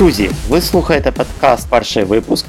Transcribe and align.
Друзі! 0.00 0.30
Ви 0.48 0.60
слухаєте 0.60 1.12
подкаст 1.12 1.70
Перший 1.70 2.04
випуск. 2.04 2.46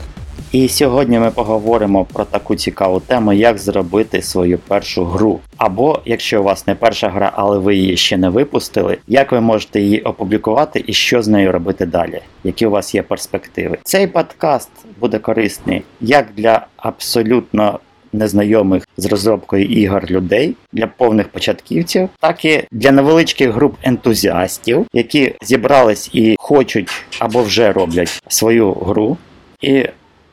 І 0.51 0.67
сьогодні 0.67 1.19
ми 1.19 1.31
поговоримо 1.31 2.05
про 2.05 2.25
таку 2.25 2.55
цікаву 2.55 2.99
тему, 2.99 3.33
як 3.33 3.57
зробити 3.57 4.21
свою 4.21 4.57
першу 4.57 5.05
гру. 5.05 5.39
Або 5.57 5.99
якщо 6.05 6.41
у 6.41 6.43
вас 6.43 6.67
не 6.67 6.75
перша 6.75 7.09
гра, 7.09 7.31
але 7.35 7.57
ви 7.57 7.75
її 7.75 7.97
ще 7.97 8.17
не 8.17 8.29
випустили, 8.29 8.97
як 9.07 9.31
ви 9.31 9.41
можете 9.41 9.81
її 9.81 10.01
опублікувати 10.01 10.83
і 10.87 10.93
що 10.93 11.21
з 11.21 11.27
нею 11.27 11.51
робити 11.51 11.85
далі, 11.85 12.21
які 12.43 12.65
у 12.65 12.69
вас 12.69 12.95
є 12.95 13.03
перспективи. 13.03 13.77
Цей 13.83 14.07
подкаст 14.07 14.71
буде 14.99 15.19
корисний 15.19 15.83
як 16.01 16.27
для 16.37 16.65
абсолютно 16.77 17.79
незнайомих 18.13 18.87
з 18.97 19.05
розробкою 19.05 19.65
ігор 19.65 20.05
людей 20.11 20.55
для 20.73 20.87
повних 20.87 21.27
початківців, 21.27 22.09
так 22.19 22.45
і 22.45 22.63
для 22.71 22.91
невеличких 22.91 23.51
груп 23.51 23.75
ентузіастів, 23.83 24.85
які 24.93 25.35
зібрались 25.41 26.09
і 26.13 26.35
хочуть 26.39 26.89
або 27.19 27.43
вже 27.43 27.71
роблять 27.71 28.21
свою 28.27 28.73
гру. 28.73 29.17
І 29.61 29.85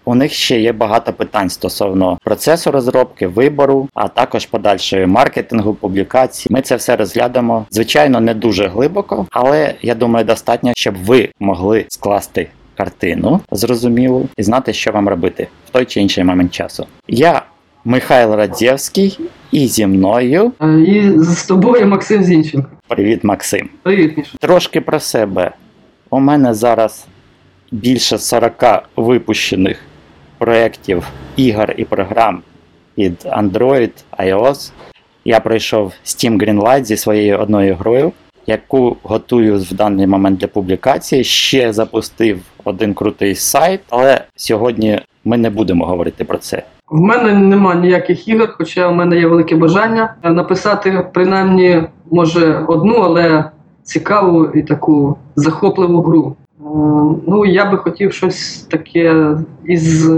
у 0.05 0.15
них 0.15 0.33
ще 0.33 0.61
є 0.61 0.73
багато 0.73 1.13
питань 1.13 1.51
стосовно 1.51 2.19
процесу 2.25 2.71
розробки, 2.71 3.27
вибору, 3.27 3.89
а 3.95 4.09
також 4.09 4.47
подальшої 4.47 5.07
маркетингу, 5.07 5.75
публікації. 5.75 6.55
Ми 6.55 6.63
це 6.63 6.77
все 6.77 6.97
розглянемо. 6.97 7.67
Звичайно, 7.71 8.21
не 8.21 8.35
дуже 8.35 8.69
глибоко, 8.69 9.27
але 9.31 9.75
я 9.83 9.95
думаю, 9.95 10.25
достатньо, 10.25 10.73
щоб 10.77 10.95
ви 11.05 11.29
могли 11.41 11.85
скласти 11.89 12.49
картину 12.77 13.41
зрозумілу 13.53 14.29
і 14.37 14.43
знати, 14.43 14.73
що 14.73 14.93
вам 14.93 15.09
робити 15.09 15.49
в 15.67 15.71
той 15.71 15.85
чи 15.85 16.01
інший 16.01 16.25
момент 16.25 16.53
часу. 16.53 16.87
Я 17.09 17.43
Михайло 17.91 18.37
Радзєвський, 18.37 19.21
і 19.51 19.67
зі 19.67 19.87
мною. 19.87 20.53
І 20.87 21.11
з 21.17 21.47
тобою 21.47 21.87
Максим 21.87 22.25
Зінченко. 22.25 22.69
Привіт, 22.89 23.25
Максим. 23.25 23.69
Привіт, 23.83 24.17
Міша. 24.17 24.31
Трошки 24.41 24.81
про 24.81 25.01
себе. 25.01 25.53
У 26.11 26.21
мене 26.21 26.55
зараз 26.55 27.07
більше 27.71 28.19
40 28.19 28.65
випущених 28.97 29.81
проєктів 30.39 31.07
ігор 31.37 31.75
і 31.77 31.85
програм 31.85 32.43
під 32.95 33.27
Android, 33.27 33.91
iOS. 34.19 34.71
Я 35.25 35.41
пройшов 35.41 35.93
Steam 36.05 36.39
Greenlight 36.39 36.85
зі 36.85 36.97
своєю 36.97 37.39
одною 37.39 37.75
грою, 37.75 38.13
яку 38.47 38.97
готую 39.03 39.59
в 39.59 39.73
даний 39.73 40.07
момент 40.07 40.41
для 40.41 40.47
публікації. 40.47 41.25
Ще 41.25 41.73
запустив 41.73 42.41
один 42.65 42.95
крутий 42.95 43.35
сайт, 43.35 43.81
але 43.91 44.25
сьогодні 44.37 45.01
ми 45.25 45.37
не 45.37 45.51
будемо 45.51 45.87
говорити 45.87 46.25
про 46.25 46.39
це. 46.39 46.63
В 46.91 47.01
мене 47.01 47.35
нема 47.35 47.75
ніяких 47.75 48.29
ігор, 48.29 48.55
хоча 48.59 48.89
в 48.89 48.95
мене 48.95 49.17
є 49.17 49.27
велике 49.27 49.57
бажання 49.57 50.15
написати 50.23 51.07
принаймні, 51.13 51.83
може, 52.11 52.65
одну, 52.69 52.95
але 52.95 53.45
цікаву 53.83 54.47
і 54.47 54.63
таку 54.63 55.17
захопливу 55.37 56.03
гру. 56.03 56.37
Е, 56.61 56.65
Ну, 57.27 57.47
я 57.47 57.71
би 57.71 57.77
хотів 57.77 58.13
щось 58.13 58.67
таке 58.71 59.37
із 59.65 60.11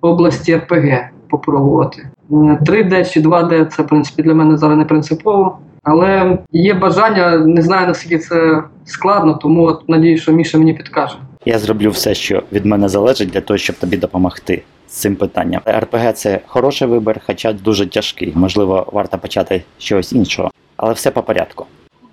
області 0.00 0.56
РПГ 0.56 0.98
попробувати. 1.30 2.08
Е, 2.30 2.34
3D 2.34 3.12
чи 3.12 3.20
2D 3.20 3.66
це, 3.66 3.82
в 3.82 3.86
принципі, 3.86 4.22
для 4.22 4.34
мене 4.34 4.56
зараз 4.56 4.78
не 4.78 4.84
принципово. 4.84 5.58
Але 5.82 6.38
є 6.52 6.74
бажання, 6.74 7.36
не 7.36 7.62
знаю 7.62 7.86
наскільки 7.86 8.18
це 8.18 8.62
складно, 8.84 9.34
тому 9.34 9.64
от 9.64 9.88
надію, 9.88 10.18
що 10.18 10.32
Міша 10.32 10.58
мені 10.58 10.72
підкаже. 10.72 11.16
Я 11.44 11.58
зроблю 11.58 11.90
все, 11.90 12.14
що 12.14 12.42
від 12.52 12.66
мене 12.66 12.88
залежить, 12.88 13.30
для 13.30 13.40
того, 13.40 13.58
щоб 13.58 13.76
тобі 13.76 13.96
допомогти 13.96 14.62
з 14.88 14.92
цим 14.92 15.16
питанням. 15.16 15.60
РПГ 15.68 16.12
це 16.12 16.40
хороший 16.46 16.88
вибір, 16.88 17.20
хоча 17.26 17.52
дуже 17.52 17.86
тяжкий. 17.86 18.32
Можливо, 18.34 18.86
варто 18.92 19.18
почати 19.18 19.62
чогось 19.78 20.12
іншого. 20.12 20.50
Але 20.76 20.92
все 20.92 21.10
по 21.10 21.22
порядку. 21.22 21.66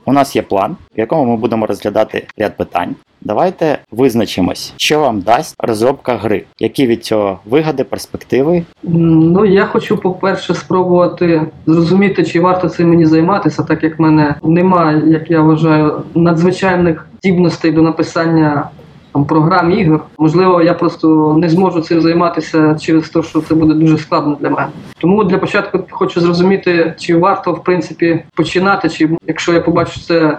У 0.06 0.13
нас 0.13 0.35
є 0.35 0.41
план, 0.41 0.78
в 0.95 1.00
якому 1.00 1.31
ми 1.31 1.38
будемо 1.38 1.66
розглядати 1.66 2.28
ряд 2.38 2.57
питань. 2.57 2.95
Давайте 3.22 3.79
визначимось, 3.91 4.73
що 4.78 5.00
вам 5.00 5.22
дасть 5.22 5.56
розробка 5.59 6.16
гри, 6.16 6.44
які 6.59 6.88
від 6.88 7.06
цього 7.06 7.39
вигоди, 7.45 7.84
перспективи. 7.84 8.63
Ну, 8.84 9.45
я 9.45 9.66
хочу, 9.66 9.97
по-перше, 9.97 10.53
спробувати 10.53 11.41
зрозуміти, 11.68 12.25
чи 12.25 12.39
варто 12.39 12.69
цим 12.69 12.89
мені 12.89 13.06
займатися, 13.06 13.63
так 13.63 13.84
як 13.84 14.00
в 14.00 14.01
мене 14.01 14.35
немає, 14.44 15.03
як 15.07 15.31
я 15.31 15.41
вважаю, 15.41 16.01
надзвичайних 16.16 17.07
здібностей 17.19 17.72
до 17.72 17.81
написання 17.81 18.69
там, 19.14 19.25
програм 19.25 19.72
ігор. 19.72 20.06
Можливо, 20.18 20.62
я 20.62 20.74
просто 20.74 21.38
не 21.38 21.50
зможу 21.50 21.81
цим 21.81 22.02
займатися 22.02 22.78
через 22.81 23.09
те, 23.09 23.24
що 23.24 23.42
це 23.42 23.56
буде 23.56 23.74
дуже 23.74 23.97
складно 23.97 24.38
для 24.42 24.50
мене. 24.50 24.68
Тому 24.97 25.24
для 25.24 25.38
початку 25.38 25.80
хочу 25.90 26.22
зрозуміти, 26.22 26.94
чи 27.00 27.18
варто 27.18 27.53
в 27.53 27.64
принципі 27.64 28.24
починати, 28.36 28.90
чи 28.90 29.09
якщо 29.28 29.53
я 29.53 29.62
побачу 29.62 30.00
це 30.00 30.38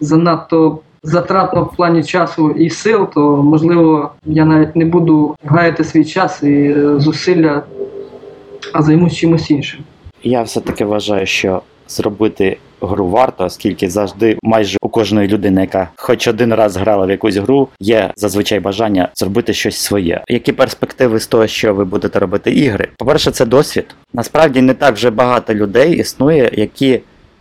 занадто 0.00 0.78
затратно 1.02 1.62
в 1.62 1.76
плані 1.76 2.04
часу 2.04 2.50
і 2.50 2.70
сил, 2.70 3.08
то 3.14 3.36
можливо 3.36 4.10
я 4.24 4.44
навіть 4.44 4.76
не 4.76 4.84
буду 4.84 5.36
гаяти 5.44 5.84
свій 5.84 6.04
час 6.04 6.42
і 6.42 6.52
е, 6.52 7.00
зусилля, 7.00 7.62
а 8.72 8.82
займусь 8.82 9.14
чимось 9.14 9.50
іншим. 9.50 9.80
Я 10.22 10.42
все-таки 10.42 10.84
вважаю, 10.84 11.26
що 11.26 11.62
зробити 11.88 12.58
гру 12.86 13.08
варто, 13.08 13.44
оскільки 13.44 13.90
завжди 13.90 14.38
майже 14.42 14.78
у 14.82 14.88
кожної 14.88 15.28
людини, 15.28 15.60
яка 15.60 15.88
хоч 15.96 16.28
один 16.28 16.54
раз 16.54 16.76
грала 16.76 17.06
в 17.06 17.10
якусь 17.10 17.36
гру, 17.36 17.68
є 17.80 18.10
зазвичай 18.16 18.60
бажання 18.60 19.08
зробити 19.14 19.54
щось 19.54 19.76
своє. 19.76 20.24
Які 20.28 20.52
перспективи 20.52 21.20
з 21.20 21.26
того, 21.26 21.46
що 21.46 21.74
ви 21.74 21.84
будете 21.84 22.18
робити 22.18 22.50
ігри? 22.50 22.88
По-перше, 22.98 23.30
це 23.30 23.46
досвід. 23.46 23.94
Насправді 24.12 24.62
не 24.62 24.74
так 24.74 24.94
вже 24.94 25.10
багато 25.10 25.54
людей 25.54 25.96
існує, 25.96 26.50
які 26.52 27.00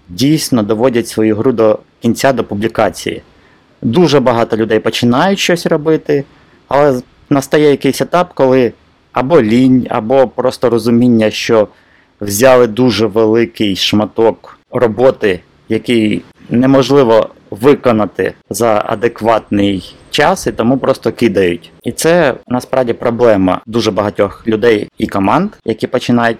дійсно 0.10 0.64
доводять 0.64 1.08
свою 1.08 1.36
гру 1.36 1.52
до 1.52 1.80
кінця 2.02 2.34
до 2.34 2.44
публікації. 2.44 3.22
Дуже 3.82 4.20
багато 4.20 4.58
людей 4.58 4.80
починають 4.80 5.40
щось 5.40 5.66
робити, 5.66 6.24
але 6.68 7.02
настає 7.30 7.70
якийсь 7.70 8.02
етап, 8.02 8.32
коли 8.34 8.74
або 9.14 9.42
лінь, 9.42 9.88
або 9.90 10.28
просто 10.28 10.70
розуміння, 10.70 11.32
що 11.32 11.68
взяли 12.22 12.68
дуже 12.68 13.06
великий 13.06 13.76
шматок 13.76 14.58
роботи, 14.72 15.40
який 15.70 16.22
неможливо 16.50 17.30
виконати 17.52 18.34
за 18.50 18.84
адекватний 18.86 19.96
час, 20.10 20.48
і 20.48 20.52
тому 20.52 20.78
просто 20.78 21.12
кидають. 21.12 21.72
І 21.84 21.92
це 21.92 22.34
насправді 22.48 22.94
проблема 22.94 23.62
дуже 23.66 23.92
багатьох 23.92 24.48
людей 24.48 24.88
і 24.98 25.08
команд, 25.08 25.52
які 25.66 25.88
починають. 25.88 26.38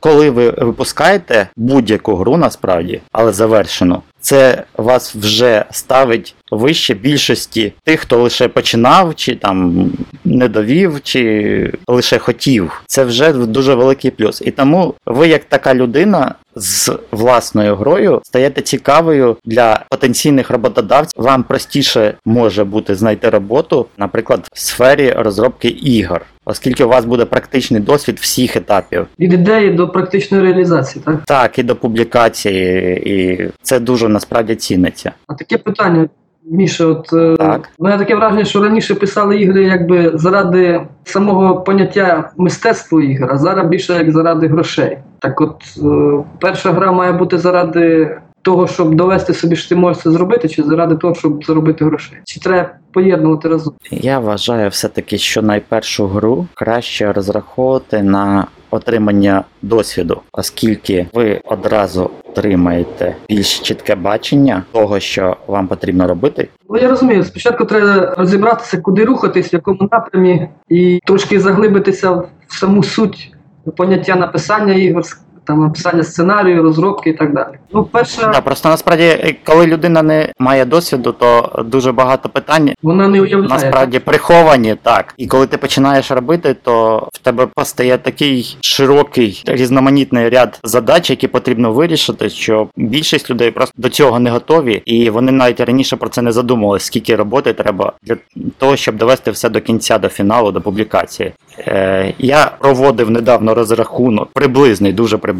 Коли 0.00 0.30
ви 0.30 0.50
випускаєте 0.50 1.48
будь-яку 1.56 2.16
гру 2.16 2.36
насправді, 2.36 3.00
але 3.12 3.32
завершену, 3.32 4.02
це 4.24 4.64
вас 4.76 5.14
вже 5.14 5.64
ставить 5.70 6.34
вище 6.50 6.94
більшості 6.94 7.72
тих, 7.84 8.00
хто 8.00 8.22
лише 8.22 8.48
починав, 8.48 9.14
чи 9.14 9.36
там 9.36 9.90
не 10.24 10.48
довів, 10.48 11.00
чи 11.02 11.72
лише 11.86 12.18
хотів. 12.18 12.82
Це 12.86 13.04
вже 13.04 13.32
дуже 13.32 13.74
великий 13.74 14.10
плюс. 14.10 14.42
І 14.46 14.50
тому 14.50 14.94
ви, 15.06 15.28
як 15.28 15.44
така 15.44 15.74
людина 15.74 16.34
з 16.56 16.92
власною 17.10 17.76
грою, 17.76 18.20
стаєте 18.24 18.62
цікавою 18.62 19.36
для 19.44 19.84
потенційних 19.90 20.50
роботодавців. 20.50 21.24
Вам 21.24 21.42
простіше 21.42 22.14
може 22.24 22.64
бути 22.64 22.94
знайти 22.94 23.30
роботу, 23.30 23.86
наприклад, 23.98 24.48
в 24.52 24.58
сфері 24.58 25.14
розробки 25.16 25.68
ігор. 25.68 26.26
Оскільки 26.44 26.84
у 26.84 26.88
вас 26.88 27.04
буде 27.04 27.24
практичний 27.24 27.80
досвід 27.80 28.18
всіх 28.20 28.56
етапів, 28.56 29.06
Від 29.18 29.32
ідеї 29.32 29.70
до 29.70 29.88
практичної 29.88 30.42
реалізації, 30.42 31.02
так? 31.04 31.16
так 31.24 31.58
і 31.58 31.62
до 31.62 31.76
публікації, 31.76 33.02
і 33.06 33.50
це 33.62 33.80
дуже 33.80 34.08
насправді 34.08 34.54
ціниться. 34.54 35.12
А 35.26 35.34
таке 35.34 35.58
питання, 35.58 36.08
Міша, 36.50 36.86
от 36.86 37.12
е, 37.12 37.36
Так. 37.36 37.68
у 37.78 37.84
мене 37.84 37.98
таке 37.98 38.14
враження, 38.14 38.44
що 38.44 38.62
раніше 38.62 38.94
писали 38.94 39.36
ігри 39.40 39.64
якби 39.64 40.10
заради 40.14 40.80
самого 41.04 41.60
поняття 41.60 42.30
мистецтва 42.36 43.02
ігор, 43.02 43.30
а 43.32 43.38
зараз 43.38 43.66
більше 43.68 43.92
як 43.92 44.12
заради 44.12 44.46
грошей. 44.46 44.98
Так 45.18 45.40
от 45.40 45.62
е, 45.84 46.24
перша 46.40 46.72
гра 46.72 46.92
має 46.92 47.12
бути 47.12 47.38
заради 47.38 48.16
того, 48.44 48.66
щоб 48.66 48.94
довести 48.94 49.34
собі, 49.34 49.56
що 49.56 49.68
ти 49.68 49.76
можеш 49.76 50.02
це 50.02 50.10
зробити, 50.10 50.48
чи 50.48 50.62
заради 50.62 50.94
того, 50.94 51.14
щоб 51.14 51.44
заробити 51.44 51.84
грошей? 51.84 52.18
Чи 52.24 52.40
треба 52.40 52.70
поєднувати 52.92 53.48
разом? 53.48 53.74
Я 53.90 54.18
вважаю 54.18 54.68
все-таки, 54.68 55.18
що 55.18 55.42
найпершу 55.42 56.06
гру 56.06 56.46
краще 56.54 57.12
розраховувати 57.12 58.02
на 58.02 58.46
отримання 58.70 59.44
досвіду, 59.62 60.20
оскільки 60.32 61.06
ви 61.12 61.40
одразу 61.44 62.10
отримаєте 62.28 63.16
більш 63.28 63.58
чітке 63.58 63.94
бачення 63.94 64.62
того, 64.72 65.00
що 65.00 65.36
вам 65.46 65.68
потрібно 65.68 66.08
робити. 66.08 66.48
Ну 66.70 66.78
я 66.78 66.88
розумію, 66.88 67.24
спочатку 67.24 67.64
треба 67.64 68.14
розібратися, 68.18 68.78
куди 68.78 69.04
рухатись, 69.04 69.52
в 69.52 69.54
якому 69.54 69.88
напрямі, 69.92 70.48
і 70.68 71.00
трошки 71.04 71.40
заглибитися 71.40 72.10
в 72.10 72.28
саму 72.48 72.82
суть 72.82 73.32
поняття 73.76 74.16
написання 74.16 74.74
ігор, 74.74 75.04
там 75.44 75.60
написання 75.60 76.04
сценарію, 76.04 76.62
розробки 76.62 77.10
і 77.10 77.12
так 77.12 77.34
далі. 77.34 77.54
Ну, 77.72 77.84
перша 77.84 78.26
Да, 78.26 78.40
просто 78.40 78.68
насправді, 78.68 79.04
е, 79.04 79.34
коли 79.44 79.66
людина 79.66 80.02
не 80.02 80.32
має 80.38 80.64
досвіду, 80.64 81.12
то 81.12 81.62
дуже 81.64 81.92
багато 81.92 82.28
питань 82.28 82.70
вона 82.82 83.08
не 83.08 83.20
уявляє. 83.20 83.48
насправді 83.48 83.98
приховані, 83.98 84.76
так. 84.82 85.14
І 85.16 85.26
коли 85.26 85.46
ти 85.46 85.56
починаєш 85.56 86.10
робити, 86.10 86.56
то 86.62 87.08
в 87.12 87.18
тебе 87.18 87.46
постає 87.46 87.98
такий 87.98 88.56
широкий 88.60 89.42
різноманітний 89.46 90.28
ряд 90.28 90.60
задач, 90.64 91.10
які 91.10 91.28
потрібно 91.28 91.72
вирішити, 91.72 92.30
що 92.30 92.68
більшість 92.76 93.30
людей 93.30 93.50
просто 93.50 93.74
до 93.76 93.88
цього 93.88 94.18
не 94.20 94.30
готові, 94.30 94.82
і 94.84 95.10
вони 95.10 95.32
навіть 95.32 95.60
раніше 95.60 95.96
про 95.96 96.08
це 96.08 96.22
не 96.22 96.32
задумувалися, 96.32 96.86
скільки 96.86 97.16
роботи 97.16 97.52
треба 97.52 97.92
для 98.02 98.16
того, 98.58 98.76
щоб 98.76 98.96
довести 98.96 99.30
все 99.30 99.48
до 99.48 99.60
кінця, 99.60 99.98
до 99.98 100.08
фіналу, 100.08 100.52
до 100.52 100.60
публікації. 100.60 101.32
Е, 101.58 102.14
я 102.18 102.50
проводив 102.58 103.10
недавно 103.10 103.54
розрахунок, 103.54 104.28
приблизний, 104.32 104.92
дуже 104.92 105.18
приблизний, 105.18 105.33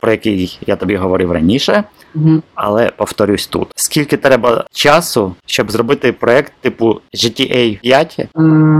про 0.00 0.10
який 0.10 0.58
я 0.66 0.76
тобі 0.76 0.96
говорив 0.96 1.32
раніше. 1.32 1.84
Мгм. 2.14 2.42
Але 2.54 2.90
повторюсь 2.96 3.46
тут: 3.46 3.68
скільки 3.76 4.16
треба 4.16 4.64
часу, 4.72 5.34
щоб 5.46 5.70
зробити 5.70 6.12
проект 6.12 6.52
типу 6.60 7.00
GTA 7.14 7.80
5? 7.80 8.16
Е, 8.18 8.28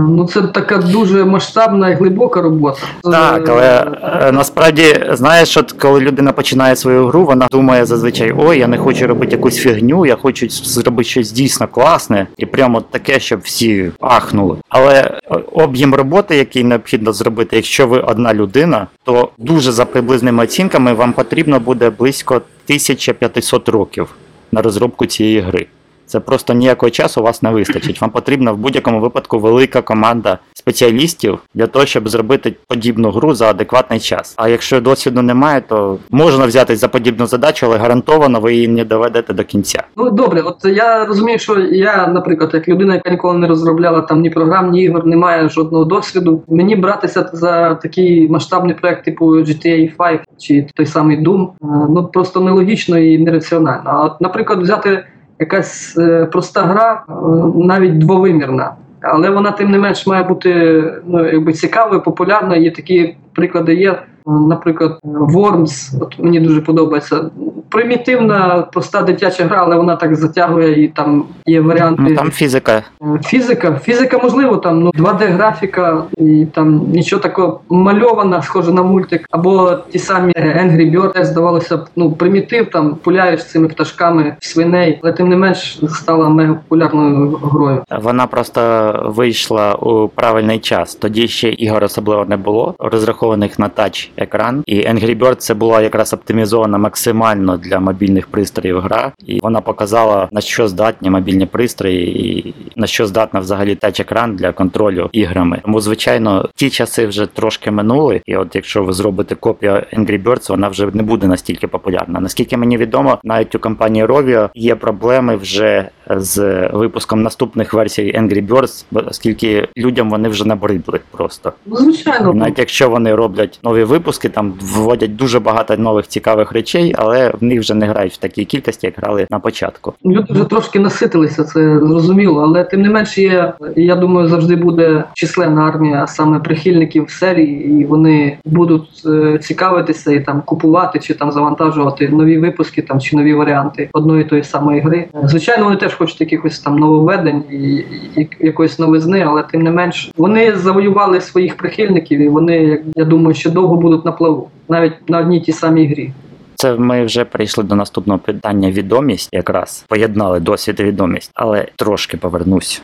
ну 0.09 0.27
це 0.27 0.41
така 0.41 0.77
дуже 0.77 1.25
масштабна 1.25 1.89
і 1.89 1.95
глибока 1.95 2.41
робота. 2.41 2.81
Так, 3.03 3.49
але 3.49 3.95
е, 4.03 4.31
насправді 4.31 5.05
знаєш, 5.11 5.57
от 5.57 5.71
коли 5.71 5.99
людина 5.99 6.31
починає 6.31 6.75
свою 6.75 7.07
гру, 7.07 7.25
вона 7.25 7.47
думає 7.51 7.85
зазвичай: 7.85 8.33
ой, 8.37 8.59
я 8.59 8.67
не 8.67 8.77
хочу 8.77 9.07
робити 9.07 9.35
якусь 9.35 9.57
фігню, 9.57 10.05
я 10.05 10.15
хочу 10.15 10.49
зробити 10.49 11.09
щось 11.09 11.31
дійсно 11.31 11.67
класне 11.67 12.27
і 12.37 12.45
прямо 12.45 12.81
таке, 12.81 13.19
щоб 13.19 13.39
всі 13.39 13.91
ахнули. 13.99 14.57
Але 14.69 14.93
е, 14.93 15.19
об'єм 15.51 15.95
роботи, 15.95 16.35
який 16.35 16.63
необхідно 16.63 17.13
зробити, 17.13 17.55
якщо 17.55 17.87
ви 17.87 17.99
одна 17.99 18.33
людина, 18.33 18.87
то 19.03 19.29
дуже 19.37 19.71
за 19.71 19.85
приблизними 19.85 20.43
оцінками 20.43 20.58
вам 20.93 21.13
потрібно 21.13 21.59
буде 21.59 21.89
близько 21.89 22.35
1500 22.35 23.69
років 23.69 24.15
на 24.51 24.61
розробку 24.61 25.05
цієї 25.05 25.39
гри. 25.39 25.67
Це 26.09 26.19
просто 26.19 26.53
ніякого 26.53 26.89
часу 26.89 27.21
у 27.21 27.23
вас 27.23 27.41
не 27.41 27.49
вистачить. 27.49 28.01
Вам 28.01 28.09
потрібна 28.09 28.51
в 28.51 28.57
будь-якому 28.57 28.99
випадку 28.99 29.39
велика 29.39 29.81
команда 29.81 30.37
спеціалістів 30.53 31.39
для 31.53 31.67
того, 31.67 31.85
щоб 31.85 32.09
зробити 32.09 32.55
подібну 32.67 33.11
гру 33.11 33.33
за 33.33 33.49
адекватний 33.49 33.99
час. 33.99 34.33
А 34.37 34.49
якщо 34.49 34.81
досвіду 34.81 35.21
немає, 35.21 35.61
то 35.61 35.97
можна 36.11 36.45
взятись 36.45 36.79
за 36.79 36.87
подібну 36.87 37.27
задачу, 37.27 37.65
але 37.65 37.77
гарантовано 37.77 38.39
ви 38.39 38.53
її 38.53 38.67
не 38.67 38.85
доведете 38.85 39.33
до 39.33 39.43
кінця. 39.43 39.83
Ну 39.97 40.09
добре, 40.09 40.41
от 40.41 40.65
я 40.65 41.05
розумію, 41.05 41.39
що 41.39 41.59
я, 41.59 42.07
наприклад, 42.07 42.49
як 42.53 42.67
людина, 42.67 42.93
яка 42.93 43.09
ніколи 43.09 43.37
не 43.37 43.47
розробляла 43.47 44.01
там 44.01 44.21
ні 44.21 44.29
програм, 44.29 44.71
ні 44.71 44.83
ігор, 44.83 45.05
не 45.05 45.17
має 45.17 45.49
жодного 45.49 45.85
досвіду. 45.85 46.43
Мені 46.47 46.75
братися 46.75 47.29
за 47.33 47.75
такий 47.75 48.29
масштабний 48.29 48.75
проект, 48.75 49.05
типу 49.05 49.25
GTA 49.25 49.97
5 49.97 50.21
чи 50.37 50.67
той 50.75 50.85
самий 50.85 51.25
Doom, 51.25 51.47
е, 51.47 51.47
ну 51.89 52.09
просто 52.13 52.41
нелогічно 52.41 52.97
і 52.97 53.17
нераціонально. 53.17 53.83
А 53.85 54.03
от, 54.03 54.21
наприклад, 54.21 54.61
взяти 54.61 55.03
якась 55.39 55.97
е, 55.97 56.25
проста 56.25 56.61
гра, 56.61 57.03
е, 57.09 57.13
навіть 57.55 57.97
двовимірна. 57.97 58.71
Але 59.01 59.29
вона 59.29 59.51
тим 59.51 59.71
не 59.71 59.77
менш 59.77 60.07
має 60.07 60.23
бути 60.23 60.83
ну, 61.05 61.25
якби 61.25 61.53
цікавою, 61.53 62.01
популярною. 62.01 62.63
Є 62.63 62.71
такі 62.71 63.15
приклади 63.33 63.75
є. 63.75 63.99
Наприклад, 64.29 64.99
Worms, 65.03 66.03
от 66.03 66.19
мені 66.19 66.39
дуже 66.39 66.61
подобається. 66.61 67.29
Примітивна, 67.69 68.67
проста 68.73 69.01
дитяча 69.01 69.43
гра, 69.45 69.57
але 69.63 69.75
вона 69.75 69.95
так 69.95 70.15
затягує 70.15 70.83
і 70.83 70.87
там 70.87 71.23
є 71.45 71.61
варіанти. 71.61 72.03
Ну 72.09 72.15
там 72.15 72.31
фізика. 72.31 72.83
Е, 73.01 73.19
Фізика, 73.23 73.79
фізика 73.83 74.17
можливо, 74.17 74.57
там 74.57 74.81
ну 74.83 74.91
2D 74.91 75.31
графіка 75.31 76.03
і 76.17 76.45
там 76.53 76.81
нічого 76.91 77.21
такого 77.21 77.61
мальована, 77.69 78.41
схоже 78.41 78.73
на 78.73 78.83
мультик, 78.83 79.27
або 79.31 79.75
ті 79.91 79.99
самі 79.99 80.33
Angry 80.33 80.91
Birds, 80.95 81.23
здавалося 81.23 81.77
б, 81.77 81.85
ну 81.95 82.11
примітив, 82.11 82.69
там 82.69 82.95
пуляєш 82.95 83.45
цими 83.45 83.67
пташками 83.67 84.35
свиней, 84.39 84.99
але 85.03 85.13
тим 85.13 85.29
не 85.29 85.35
менш 85.35 85.79
стала 85.89 86.29
мега 86.29 86.53
популярною 86.53 87.39
грою. 87.43 87.83
Вона 88.01 88.27
просто 88.27 88.93
вийшла 89.15 89.75
у 89.75 90.07
правильний 90.07 90.59
час. 90.59 90.95
Тоді 90.95 91.27
ще 91.27 91.49
ігор 91.49 91.83
особливо 91.83 92.25
не 92.25 92.37
було, 92.37 92.75
розрахованих 92.79 93.59
на 93.59 93.69
тач 93.69 94.11
екран. 94.19 94.63
І 94.65 94.75
Angry 94.75 95.17
Birds 95.17 95.35
це 95.35 95.53
була 95.53 95.81
якраз 95.81 96.13
оптимізована 96.13 96.77
максимально 96.77 97.57
для 97.57 97.79
мобільних 97.79 98.27
пристроїв 98.27 98.79
гра, 98.79 99.11
і 99.25 99.39
вона 99.41 99.61
показала 99.61 100.27
на 100.31 100.41
що 100.41 100.67
здатні 100.67 101.09
мобільні 101.09 101.45
пристрої, 101.45 102.27
і 102.27 102.55
на 102.75 102.87
що 102.87 103.05
здатна 103.05 103.39
взагалі 103.39 103.75
тач 103.75 103.99
екран 103.99 104.35
для 104.35 104.51
контролю 104.51 105.09
іграми. 105.11 105.59
Тому, 105.63 105.81
звичайно, 105.81 106.49
ті 106.55 106.69
часи 106.69 107.07
вже 107.07 107.25
трошки 107.25 107.71
минули. 107.71 108.21
І 108.25 108.35
от 108.35 108.55
якщо 108.55 108.83
ви 108.83 108.93
зробите 108.93 109.35
копію 109.35 109.71
Angry 109.71 110.23
Birds, 110.23 110.49
вона 110.49 110.67
вже 110.67 110.85
не 110.93 111.03
буде 111.03 111.27
настільки 111.27 111.67
популярна. 111.67 112.19
Наскільки 112.19 112.57
мені 112.57 112.77
відомо, 112.77 113.19
навіть 113.23 113.55
у 113.55 113.59
компанії 113.59 114.05
Rovio 114.05 114.49
є 114.55 114.75
проблеми 114.75 115.35
вже 115.35 115.89
з 116.09 116.67
випуском 116.73 117.23
наступних 117.23 117.73
версій 117.73 118.15
Angry 118.17 118.47
Birds, 118.47 118.85
оскільки 118.91 119.67
людям 119.77 120.09
вони 120.09 120.29
вже 120.29 120.47
набридли 120.47 120.99
просто. 121.11 121.53
Ну, 121.65 121.75
звичайно, 121.75 122.33
Навіть 122.33 122.59
якщо 122.59 122.89
вони 122.89 123.15
роблять 123.15 123.59
нові 123.63 123.83
випуски, 123.83 124.08
там 124.17 124.53
вводять 124.61 125.15
дуже 125.15 125.39
багато 125.39 125.77
нових 125.77 126.07
цікавих 126.07 126.51
речей, 126.51 126.95
але 126.97 127.29
в 127.41 127.43
них 127.43 127.59
вже 127.59 127.73
не 127.73 127.85
грають 127.85 128.13
в 128.13 128.17
такій 128.17 128.45
кількості, 128.45 128.87
як 128.87 128.95
грали 128.97 129.27
на 129.31 129.39
початку. 129.39 129.93
Люди 130.05 130.33
вже 130.33 130.43
трошки 130.43 130.79
наситилися, 130.79 131.43
це 131.43 131.79
зрозуміло, 131.79 132.41
але 132.41 132.63
тим 132.63 132.81
не 132.81 132.89
менш 132.89 133.17
є, 133.17 133.53
я 133.75 133.95
думаю, 133.95 134.27
завжди 134.27 134.55
буде 134.55 135.03
численна 135.13 135.61
армія 135.61 136.07
саме 136.07 136.39
прихильників 136.39 137.09
серії, 137.09 137.81
і 137.81 137.85
вони 137.85 138.37
будуть 138.45 139.03
е, 139.05 139.37
цікавитися 139.37 140.11
і 140.11 140.19
там 140.19 140.41
купувати 140.45 140.99
чи 140.99 141.13
там 141.13 141.31
завантажувати 141.31 142.09
нові 142.09 142.37
випуски 142.37 142.81
там 142.81 142.99
чи 142.99 143.15
нові 143.15 143.33
варіанти 143.33 143.89
одної 143.93 144.23
тої 144.23 144.43
самої 144.43 144.81
гри. 144.81 145.07
Е, 145.15 145.27
Звичайно, 145.27 145.63
вони 145.63 145.75
теж 145.75 145.93
хочуть 145.93 146.21
якихось 146.21 146.59
там 146.59 146.75
нововведень 146.75 147.43
і, 147.51 147.85
і 148.21 148.29
якоїсь 148.39 148.79
новизни, 148.79 149.25
але 149.27 149.43
тим 149.43 149.61
не 149.61 149.71
менш 149.71 150.11
вони 150.17 150.55
завоювали 150.55 151.21
своїх 151.21 151.57
прихильників, 151.57 152.19
і 152.19 152.29
вони, 152.29 152.81
я 152.95 153.05
думаю, 153.05 153.33
ще 153.33 153.49
довго 153.49 153.75
будуть 153.75 153.88
на 153.97 154.11
плаву, 154.11 154.49
навіть 154.69 155.09
на 155.09 155.19
одній 155.19 155.41
тій 155.41 155.53
самій 155.53 155.87
грі. 155.87 156.11
Це 156.55 156.75
ми 156.75 157.05
вже 157.05 157.25
прийшли 157.25 157.63
до 157.63 157.75
наступного 157.75 158.19
питання 158.19 158.71
відомість, 158.71 159.29
якраз 159.31 159.85
поєднали 159.87 160.39
досвід 160.39 160.79
і 160.79 160.83
відомість, 160.83 161.31
але 161.33 161.67
трошки 161.75 162.17
повернусь. 162.17 162.81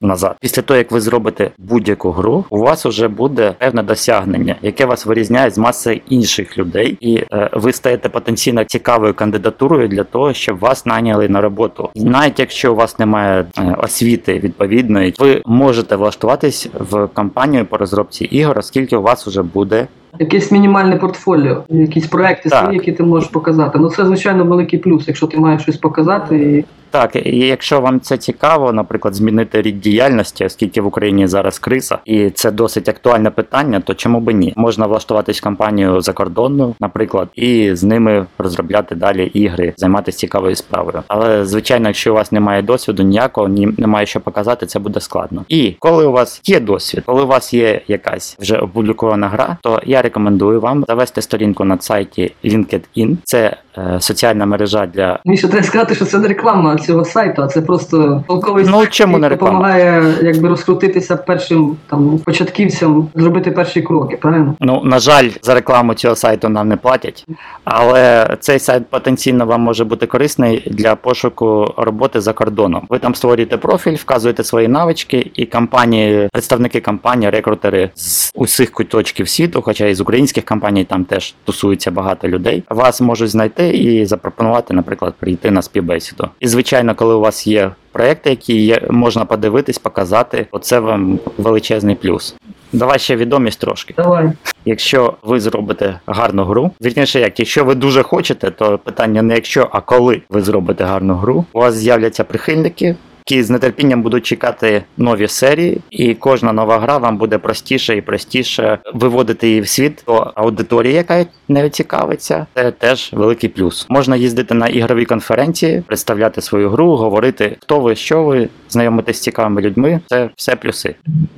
Назад, 0.00 0.36
після 0.40 0.62
того 0.62 0.78
як 0.78 0.92
ви 0.92 1.00
зробите 1.00 1.50
будь-яку 1.58 2.10
гру, 2.10 2.44
у 2.50 2.58
вас 2.58 2.86
вже 2.86 3.08
буде 3.08 3.54
певне 3.58 3.82
досягнення, 3.82 4.56
яке 4.62 4.86
вас 4.86 5.06
вирізняє 5.06 5.50
з 5.50 5.58
маси 5.58 6.00
інших 6.08 6.58
людей, 6.58 6.98
і 7.00 7.16
е, 7.32 7.50
ви 7.52 7.72
стаєте 7.72 8.08
потенційно 8.08 8.64
цікавою 8.64 9.14
кандидатурою 9.14 9.88
для 9.88 10.04
того, 10.04 10.32
щоб 10.32 10.58
вас 10.58 10.86
наняли 10.86 11.28
на 11.28 11.40
роботу. 11.40 11.90
І 11.94 12.04
навіть 12.04 12.38
якщо 12.38 12.72
у 12.72 12.76
вас 12.76 12.98
немає 12.98 13.46
е, 13.58 13.76
освіти 13.78 14.38
відповідної, 14.38 15.14
ви 15.18 15.42
можете 15.46 15.96
влаштуватись 15.96 16.68
в 16.80 17.06
компанію 17.06 17.66
по 17.66 17.76
розробці 17.76 18.24
ігор, 18.24 18.58
оскільки 18.58 18.96
у 18.96 19.02
вас 19.02 19.26
вже 19.26 19.42
буде 19.42 19.86
Якесь 20.18 20.50
мінімальне 20.50 20.96
портфоліо, 20.96 21.64
якісь 21.68 22.06
проекти 22.06 22.48
Так. 22.48 22.62
свої, 22.62 22.78
які 22.78 22.92
ти 22.92 23.02
можеш 23.02 23.28
показати. 23.28 23.78
Ну 23.78 23.90
це 23.90 24.06
звичайно 24.06 24.44
великий 24.44 24.78
плюс, 24.78 25.08
якщо 25.08 25.26
ти 25.26 25.38
маєш 25.38 25.62
щось 25.62 25.76
показати. 25.76 26.36
І 26.36 26.64
Так, 26.90 27.16
і 27.16 27.38
якщо 27.38 27.80
вам 27.80 28.00
це 28.00 28.16
цікаво, 28.16 28.72
наприклад, 28.72 29.14
змінити 29.14 29.62
рід 29.62 29.80
діяльності, 29.80 30.44
оскільки 30.44 30.80
в 30.80 30.86
Україні 30.86 31.26
зараз 31.26 31.58
криза, 31.58 31.98
і 32.04 32.30
це 32.30 32.50
досить 32.50 32.88
актуальне 32.88 33.30
питання, 33.30 33.80
то 33.80 33.94
чому 33.94 34.20
би 34.20 34.32
ні? 34.32 34.52
Можна 34.56 34.86
влаштуватись 34.86 35.40
в 35.40 35.42
компанію 35.42 36.00
закордонну, 36.00 36.74
наприклад, 36.80 37.28
і 37.34 37.74
з 37.74 37.82
ними 37.82 38.26
розробляти 38.38 38.94
далі 38.94 39.26
ігри, 39.26 39.74
займатися 39.76 40.18
цікавою 40.18 40.56
справою. 40.56 41.02
Але 41.08 41.46
звичайно, 41.46 41.88
якщо 41.88 42.12
у 42.12 42.14
вас 42.14 42.32
немає 42.32 42.62
досвіду 42.62 43.02
ніякого, 43.02 43.48
ні 43.48 43.68
немає 43.78 44.06
що 44.06 44.20
показати, 44.20 44.66
це 44.66 44.78
буде 44.78 45.00
складно. 45.00 45.44
І 45.48 45.74
коли 45.78 46.06
у 46.06 46.12
вас 46.12 46.40
є 46.44 46.60
досвід, 46.60 47.02
коли 47.06 47.22
у 47.22 47.26
вас 47.26 47.54
є 47.54 47.80
якась 47.88 48.36
вже 48.40 48.56
опублікована 48.56 49.28
гра, 49.28 49.56
то 49.62 49.80
я 49.86 50.02
рекомендую 50.04 50.60
вам 50.60 50.84
завести 50.88 51.22
сторінку 51.22 51.64
на 51.64 51.80
сайті 51.80 52.32
LinkedIn. 52.44 53.16
Це 53.24 53.56
е, 53.78 53.96
соціальна 54.00 54.46
мережа 54.46 54.86
для 54.86 55.18
мені 55.24 55.38
ще 55.38 55.48
треба 55.48 55.66
сказати, 55.66 55.94
що 55.94 56.04
це 56.04 56.18
не 56.18 56.28
реклама 56.28 56.76
цього 56.76 57.04
сайту, 57.04 57.42
а 57.42 57.46
це 57.46 57.60
просто 57.60 58.24
толковий 58.28 58.64
Ну, 58.68 58.86
чому 58.86 59.18
не 59.18 59.28
реклама? 59.28 59.52
допомагає 59.52 60.14
якби 60.22 60.48
розкрутитися 60.48 61.16
першим 61.16 61.76
там 61.90 62.18
початківцям, 62.18 63.08
зробити 63.14 63.50
перші 63.50 63.82
кроки. 63.82 64.16
Правильно? 64.16 64.54
Ну, 64.60 64.80
на 64.84 64.98
жаль, 64.98 65.28
за 65.42 65.54
рекламу 65.54 65.94
цього 65.94 66.16
сайту 66.16 66.48
нам 66.48 66.68
не 66.68 66.76
платять, 66.76 67.26
але 67.64 68.28
цей 68.40 68.58
сайт 68.58 68.86
потенційно 68.90 69.46
вам 69.46 69.60
може 69.60 69.84
бути 69.84 70.06
корисний 70.06 70.68
для 70.70 70.94
пошуку 70.94 71.74
роботи 71.76 72.20
за 72.20 72.32
кордоном. 72.32 72.86
Ви 72.88 72.98
там 72.98 73.14
створюєте 73.14 73.56
профіль, 73.56 73.96
вказуєте 73.96 74.44
свої 74.44 74.68
навички, 74.68 75.30
і 75.34 75.46
компанії, 75.46 76.28
представники 76.32 76.80
компанії, 76.80 77.30
рекрутери 77.30 77.90
з 77.94 78.32
усіх 78.34 78.70
куточків 78.70 79.28
світу, 79.28 79.62
хоча 79.62 79.86
і 79.86 79.93
з 79.94 80.00
українських 80.00 80.44
компаній 80.44 80.84
там 80.84 81.04
теж 81.04 81.34
тусується 81.44 81.90
багато 81.90 82.28
людей, 82.28 82.62
вас 82.70 83.00
можуть 83.00 83.30
знайти 83.30 83.68
і 83.68 84.06
запропонувати, 84.06 84.74
наприклад, 84.74 85.14
прийти 85.18 85.50
на 85.50 85.62
співбесіду. 85.62 86.28
І 86.40 86.48
звичайно, 86.48 86.94
коли 86.94 87.14
у 87.14 87.20
вас 87.20 87.46
є 87.46 87.70
проекти, 87.92 88.30
які 88.30 88.64
є, 88.64 88.82
можна 88.90 89.24
подивитись, 89.24 89.78
показати, 89.78 90.46
оце 90.50 90.78
вам 90.78 91.18
величезний 91.38 91.94
плюс. 91.94 92.36
Давай 92.72 92.98
ще 92.98 93.16
відомість 93.16 93.60
трошки. 93.60 93.94
Давай. 93.96 94.32
Якщо 94.64 95.14
ви 95.22 95.40
зробите 95.40 96.00
гарну 96.06 96.44
гру, 96.44 96.70
вірніше, 96.80 97.20
як 97.20 97.38
якщо 97.38 97.64
ви 97.64 97.74
дуже 97.74 98.02
хочете, 98.02 98.50
то 98.50 98.78
питання 98.78 99.22
не 99.22 99.34
якщо, 99.34 99.68
а 99.72 99.80
коли 99.80 100.22
ви 100.28 100.42
зробите 100.42 100.84
гарну 100.84 101.14
гру, 101.14 101.44
у 101.52 101.58
вас 101.58 101.74
з'являться 101.74 102.24
прихильники. 102.24 102.96
Які 103.30 103.42
з 103.42 103.58
нетерпінням 103.58 104.02
будуть 104.02 104.26
чекати 104.26 104.84
нові 104.96 105.28
серії, 105.28 105.80
і 105.90 106.14
кожна 106.14 106.52
нова 106.52 106.78
гра 106.78 106.98
вам 106.98 107.18
буде 107.18 107.38
простіше 107.38 107.96
і 107.96 108.00
простіше 108.00 108.78
виводити 108.94 109.48
її 109.48 109.60
в 109.60 109.68
світ 109.68 110.02
до 110.06 110.32
аудиторії, 110.34 110.94
яка 110.94 111.26
не 111.48 111.70
цікавиться. 111.70 112.46
Це 112.54 112.70
теж 112.70 113.10
великий 113.12 113.48
плюс. 113.48 113.86
Можна 113.88 114.16
їздити 114.16 114.54
на 114.54 114.66
ігрові 114.66 115.04
конференції, 115.04 115.82
представляти 115.86 116.40
свою 116.40 116.70
гру, 116.70 116.96
говорити, 116.96 117.56
хто 117.60 117.80
ви, 117.80 117.96
що 117.96 118.22
ви, 118.24 118.48
знайомитись 118.68 119.16
з 119.16 119.20
цікавими 119.20 119.62
людьми. 119.62 120.00
Це 120.06 120.30
все 120.36 120.56
плюси. 120.56 120.94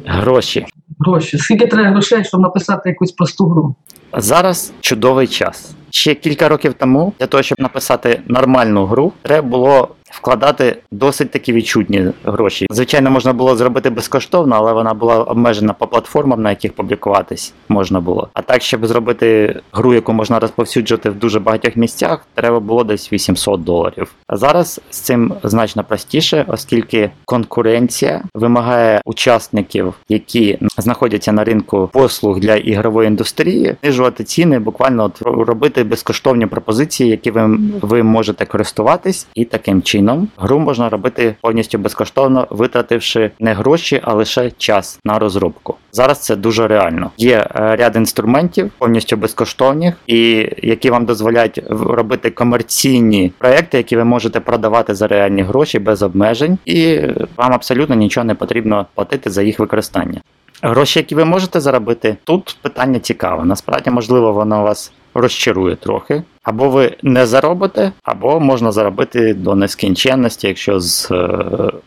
Гроші. 0.07 0.67
Гроші. 1.01 1.39
Скільки 1.39 1.67
треба 1.67 1.91
грошей, 1.91 2.25
щоб 2.25 2.41
написати 2.41 2.89
якусь 2.89 3.13
просту 3.13 3.47
гру? 3.47 3.75
Зараз 4.13 4.73
чудовий 4.81 5.27
час. 5.27 5.75
Ще 5.97 6.15
кілька 6.15 6.49
років 6.49 6.75
тому 6.75 7.13
для 7.21 7.27
того, 7.27 7.43
щоб 7.43 7.61
написати 7.61 8.21
нормальну 8.27 8.87
гру, 8.87 9.13
треба 9.23 9.49
було 9.49 9.89
вкладати 10.11 10.77
досить 10.91 11.31
такі 11.31 11.53
відчутні 11.53 12.07
гроші. 12.25 12.67
Звичайно, 12.71 13.11
можна 13.11 13.33
було 13.33 13.57
зробити 13.57 13.91
безкоштовно, 13.91 14.57
але 14.57 14.73
вона 14.73 14.95
була 14.95 15.23
обмежена 15.23 15.73
по 15.73 15.87
платформам, 15.87 16.43
на 16.43 16.51
яких 16.51 16.73
публікуватись 16.73 17.55
можна 17.69 18.01
було. 18.01 18.29
А 18.35 18.43
так, 18.43 18.63
щоб 18.63 18.87
зробити 18.87 19.61
гру, 19.73 19.95
яку 19.95 20.13
можна 20.13 20.39
розповсюджувати 20.39 21.11
в 21.11 21.15
дуже 21.15 21.41
багатьох 21.41 21.77
місцях, 21.77 22.27
треба 22.35 22.61
було 22.61 22.85
десь 22.85 23.13
800 23.13 23.65
доларів. 23.65 24.15
А 24.27 24.37
зараз 24.37 24.81
з 24.91 24.99
цим 24.99 25.35
значно 25.43 25.85
простіше, 25.85 26.45
оскільки 26.49 27.11
конкуренція 27.25 28.23
вимагає 28.35 29.01
учасників, 29.05 29.95
які 30.09 30.59
знаходяться 30.79 31.33
на 31.33 31.45
ринку 31.45 31.91
послуг 31.93 32.41
для 32.41 32.55
ігрової 32.55 33.09
індустрії, 33.09 33.77
знижувати 33.83 34.25
ціни, 34.25 34.59
буквально 34.59 35.05
от 35.05 35.23
робити 35.23 35.85
безкоштовні 35.87 36.47
пропозиції, 36.47 37.11
які 37.11 37.31
ви, 37.31 37.59
ви 37.81 38.03
можете 38.03 38.47
користуватись, 38.47 39.27
і 39.35 39.45
таким 39.45 39.83
чином 39.83 40.29
гру 40.37 40.59
можна 40.59 40.89
робити 40.89 41.35
повністю 41.41 41.79
безкоштовно, 41.79 42.47
витративши 42.51 43.31
не 43.41 43.55
гроші, 43.55 44.01
а 44.05 44.15
лише 44.15 44.51
час 44.51 44.99
на 45.05 45.19
розробку. 45.19 45.75
Зараз 45.93 46.19
це 46.19 46.37
дуже 46.37 46.69
реально. 46.69 47.11
Є 47.19 47.49
е, 47.55 47.77
ряд 47.77 47.97
інструментів 47.97 48.71
повністю 48.79 49.17
безкоштовних, 49.17 49.95
і 50.07 50.49
які 50.63 50.91
вам 50.91 51.05
дозволяють 51.05 51.63
робити 51.71 52.31
комерційні 52.31 53.33
проекти, 53.39 53.77
які 53.77 53.97
ви 53.97 54.05
можете 54.05 54.41
продавати 54.41 54.95
за 54.95 55.07
реальні 55.07 55.43
гроші 55.43 55.79
без 55.79 56.03
обмежень, 56.03 56.59
і 56.65 57.01
вам 57.37 57.53
абсолютно 57.53 57.95
нічого 57.95 58.25
не 58.25 58.35
потрібно 58.35 58.87
платити 58.95 59.31
за 59.31 59.43
їх 59.43 59.59
використання. 59.59 60.21
Гроші, 60.63 60.99
які 60.99 61.15
ви 61.15 61.25
можете 61.25 61.61
заробити, 61.61 62.17
тут 62.25 62.59
питання 62.63 62.99
цікаве. 62.99 63.45
Насправді, 63.45 63.91
можливо, 63.91 64.33
воно 64.33 64.63
вас 64.63 64.93
розчарує 65.17 65.77
трохи. 65.77 66.23
Або 66.43 66.71
ви 66.71 66.97
не 67.03 67.27
заробите, 67.27 67.93
або 68.03 68.41
можна 68.41 68.73
заробити 68.73 69.35
до 69.35 69.55
нескінченності, 69.55 70.49
якщо 70.49 70.81
з 70.81 71.11
е, 71.11 71.39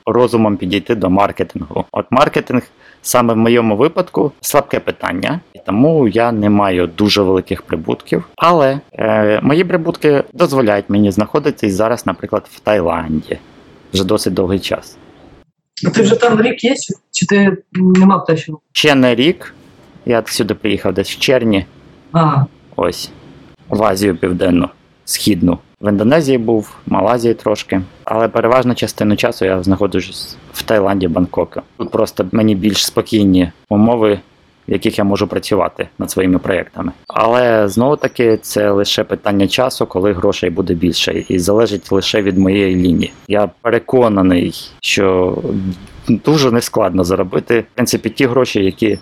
розумом 0.06 0.58
підійти 0.58 0.96
до 0.96 1.10
маркетингу. 1.10 1.86
От 1.92 2.06
маркетинг 2.12 2.64
саме 3.02 3.34
в 3.34 3.38
моєму 3.38 3.78
випадку 3.78 4.32
слабке 4.42 4.80
питання, 4.80 5.40
і 5.54 5.60
тому 5.66 6.08
я 6.08 6.32
не 6.32 6.50
маю 6.50 6.88
дуже 6.88 7.22
великих 7.22 7.62
прибутків. 7.62 8.24
Але 8.36 8.80
е, 8.94 9.40
мої 9.42 9.64
прибутки 9.64 10.24
дозволяють 10.34 10.90
мені 10.90 11.12
знаходитись 11.12 11.74
зараз, 11.74 12.06
наприклад, 12.06 12.50
в 12.52 12.60
Таїланді 12.60 13.38
вже 13.94 14.04
досить 14.04 14.34
довгий 14.34 14.60
час. 14.60 14.98
А 15.88 15.90
ти 15.90 16.02
вже 16.02 16.16
там 16.16 16.42
рік 16.42 16.64
є, 16.64 16.76
чи, 17.12 17.26
ти 17.26 17.58
не 17.74 18.06
мав 18.06 18.26
те, 18.26 18.38
що? 18.38 18.60
Ще 18.72 18.96
не 18.96 19.16
рік. 19.16 19.54
Я 20.06 20.24
сюди 20.26 20.54
приїхав 20.54 20.94
десь 20.94 21.12
в 21.12 21.20
червні. 21.20 21.66
А, 22.14 22.46
ось 22.76 23.12
в 23.70 23.84
Азію 23.84 24.16
Південну, 24.16 24.70
Східну. 25.06 25.58
В 25.82 25.90
Індонезії 25.90 26.38
був, 26.38 26.76
Малайзії 26.88 27.34
трошки. 27.34 27.82
Але 28.04 28.28
переважну 28.28 28.76
частину 28.76 29.16
часу 29.16 29.46
я 29.46 29.64
знаходжусь 29.64 30.38
в 30.54 30.64
Таїланді, 30.64 31.08
Бангкоку. 31.08 31.62
Тут 31.78 31.92
просто 31.92 32.26
мені 32.32 32.56
більш 32.56 32.86
спокійні 32.86 33.52
умови, 33.70 34.20
в 34.68 34.72
яких 34.72 34.98
я 34.98 35.04
можу 35.04 35.28
працювати 35.28 35.88
над 36.00 36.12
своїми 36.12 36.40
проєктами. 36.40 36.92
Але 37.08 37.68
знову 37.68 37.96
таки 37.96 38.38
це 38.38 38.72
лише 38.72 39.04
питання 39.04 39.48
часу, 39.48 39.86
коли 39.86 40.14
грошей 40.14 40.50
буде 40.50 40.74
більше, 40.74 41.24
і 41.28 41.40
залежить 41.40 41.92
лише 41.92 42.22
від 42.22 42.38
моєї 42.38 42.76
лінії. 42.76 43.12
Я 43.28 43.50
переконаний, 43.62 44.72
що 44.82 45.38
дуже 46.08 46.52
нескладно 46.52 47.04
заробити 47.04 47.60
в 47.60 47.76
принципі 47.76 48.10
ті 48.10 48.26
гроші, 48.26 48.64
які 48.64 49.00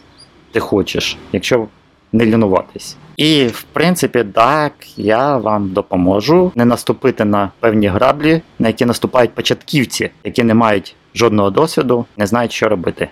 ти 0.52 0.60
хочеш, 0.60 1.18
якщо 1.32 1.68
не 2.12 2.26
лінуватись. 2.26 2.98
І 3.18 3.46
в 3.48 3.64
принципі, 3.74 4.26
так, 4.34 4.74
я 4.98 5.38
вам 5.38 5.70
допоможу 5.70 6.52
не 6.56 6.66
наступити 6.66 7.26
на 7.26 7.52
певні 7.60 7.88
граблі, 7.88 8.42
на 8.60 8.68
які 8.68 8.86
наступають 8.86 9.34
початківці, 9.34 10.10
які 10.24 10.44
не 10.44 10.54
мають 10.54 10.96
жодного 11.16 11.50
досвіду, 11.50 12.06
не 12.18 12.28
знають, 12.28 12.52
що 12.52 12.70
робити. 12.70 13.10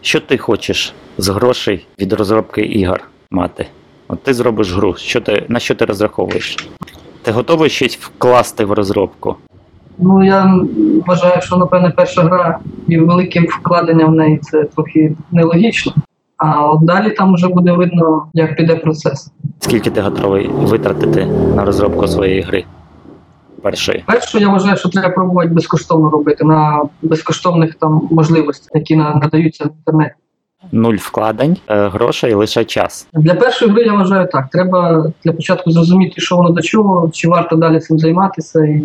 Що 0.00 0.20
ти 0.20 0.38
хочеш 0.38 0.94
з 1.18 1.28
грошей 1.28 1.86
від 1.98 2.12
розробки 2.12 2.60
ігор 2.60 3.00
мати? 3.30 3.66
От 4.08 4.22
ти 4.22 4.34
зробиш 4.34 4.72
гру, 4.72 4.94
що 4.96 5.20
ти, 5.20 5.44
на 5.48 5.58
що 5.58 5.74
ти 5.74 5.84
розраховуєш? 5.84 6.68
Ти 7.22 7.32
готовий 7.32 7.70
щось 7.70 7.96
вкласти 7.96 8.64
в 8.64 8.72
розробку? 8.72 9.36
ну 9.98 10.24
я 10.24 10.60
вважаю, 11.06 11.42
що 11.42 11.56
напевне 11.56 11.90
перша 11.90 12.22
гра 12.22 12.58
і 12.88 12.98
великим 12.98 13.46
вкладенням 13.46 14.12
в 14.12 14.14
неї 14.14 14.38
це 14.38 14.64
трохи 14.64 15.16
нелогічно. 15.32 15.92
А 16.38 16.66
от 16.66 16.84
далі 16.84 17.10
там 17.10 17.34
вже 17.34 17.48
буде 17.48 17.72
видно, 17.72 18.26
як 18.34 18.56
піде 18.56 18.76
процес. 18.76 19.32
Скільки 19.60 19.90
ти 19.90 20.00
готовий 20.00 20.48
витратити 20.48 21.26
на 21.26 21.64
розробку 21.64 22.08
своєї 22.08 22.40
гри? 22.40 22.64
Першої. 23.62 24.04
першу 24.06 24.38
я 24.38 24.48
вважаю, 24.48 24.76
що 24.76 24.88
треба 24.88 25.08
пробувати 25.08 25.48
безкоштовно 25.48 26.10
робити 26.10 26.44
на 26.44 26.82
безкоштовних 27.02 27.74
там 27.74 28.08
можливостях, 28.10 28.70
які 28.74 28.96
надаються 28.96 29.64
в 29.64 29.68
інтернеті. 29.68 30.14
Нуль 30.72 30.94
вкладень, 30.94 31.56
е, 31.68 31.88
грошей, 31.88 32.34
лише 32.34 32.64
час. 32.64 33.06
Для 33.14 33.34
першої 33.34 33.70
гри 33.70 33.82
я 33.82 33.92
вважаю 33.92 34.28
так. 34.32 34.48
Треба 34.50 35.12
для 35.24 35.32
початку 35.32 35.70
зрозуміти, 35.70 36.20
що 36.20 36.36
воно 36.36 36.50
до 36.50 36.62
чого, 36.62 37.10
чи 37.14 37.28
варто 37.28 37.56
далі 37.56 37.80
цим 37.80 37.98
займатися, 37.98 38.64
і 38.64 38.82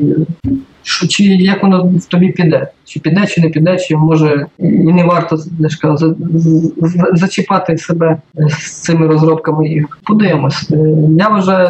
що, 0.84 1.08
чи 1.08 1.24
як 1.24 1.64
воно 1.64 1.84
в 1.84 2.06
тобі 2.06 2.32
піде. 2.32 2.68
Чи 2.86 3.00
піде, 3.00 3.28
чи 3.28 3.42
не 3.42 3.50
піде, 3.50 3.78
чи 3.78 3.96
може 3.98 4.46
і 4.60 4.68
не 4.70 5.04
варто 5.04 5.38
я 5.60 5.70
ж 5.70 5.78
за- 5.84 6.16
з- 6.34 6.74
з- 6.78 7.10
зачіпати 7.14 7.78
себе 7.78 8.22
з 8.50 8.82
цими 8.82 9.08
розробками 9.08 9.68
ігор. 9.68 9.98
Подивимось. 10.04 10.70
Е, 10.72 10.78
Я 11.18 11.28
вважаю, 11.30 11.70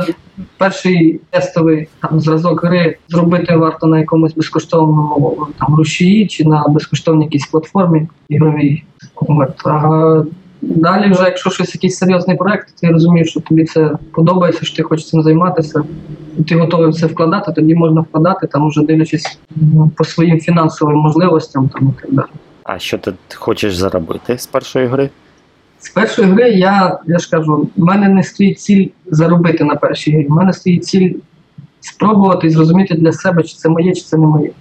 перший 0.58 1.20
тестовий 1.30 1.88
там 2.02 2.20
зразок 2.20 2.64
гри 2.66 2.98
зробити 3.10 3.56
варто 3.56 3.88
на 3.88 4.00
якомусь 4.00 4.34
безкоштовному 4.36 5.48
там 5.60 5.76
рушії 5.76 6.28
чи 6.28 6.46
на 6.46 6.66
безкоштовній 6.68 7.24
якійсь 7.24 7.48
платформі 7.48 8.08
ігровій. 8.30 8.84
От. 9.16 9.68
А 9.68 10.24
далі, 10.62 11.12
вже 11.12 11.24
якщо 11.24 11.50
щось 11.50 11.76
якийсь 11.76 11.98
серйозний 11.98 12.38
проект, 12.38 12.76
ти 12.82 12.88
розумієш, 12.88 13.30
що 13.30 13.40
тобі 13.40 13.66
це 13.66 13.92
подобається, 14.12 14.66
що 14.66 14.76
ти 14.76 14.84
хочеш 14.84 15.10
цим 15.10 15.24
займатися, 15.24 15.84
і 16.38 16.44
ти 16.44 16.56
готовий 16.56 16.90
в 16.90 16.96
це 16.96 17.06
вкладати, 17.06 17.52
тоді 17.52 17.76
можна 17.76 18.02
вкладати, 18.02 18.48
там 18.48 18.66
уже 18.66 18.82
дивлячись 18.82 19.40
ну, 19.56 19.92
по 19.98 20.04
своїм 20.04 20.40
фінансовим 20.40 20.98
можливостям 20.98 21.70
там 21.70 21.94
і 21.98 22.02
так 22.02 22.14
далі. 22.14 22.28
А 22.64 22.80
що 22.80 22.98
ти 22.98 23.14
хочеш 23.36 23.76
заробити 23.76 24.38
з 24.38 24.48
першої 24.48 24.88
гри? 24.88 25.10
З 25.80 25.90
першої 25.90 26.28
гри 26.28 26.50
я, 26.50 27.00
я 27.08 27.20
ж 27.20 27.30
кажу, 27.30 27.70
в 27.78 27.84
мене 27.84 28.10
не 28.10 28.24
стоїть 28.24 28.60
ціль 28.60 28.88
заробити 29.06 29.64
на 29.64 29.76
першій 29.76 30.12
грі. 30.12 30.28
В 30.28 30.32
мене 30.32 30.54
стоїть 30.54 30.86
ціль 30.86 31.14
спробувати 31.80 32.48
і 32.48 32.50
зрозуміти 32.50 32.94
для 32.94 33.12
себе, 33.12 33.44
чи 33.44 33.56
це 33.56 33.70
моє, 33.70 33.94
чи 33.94 34.02
це 34.02 34.18
не 34.18 34.28
моє. 34.28 34.52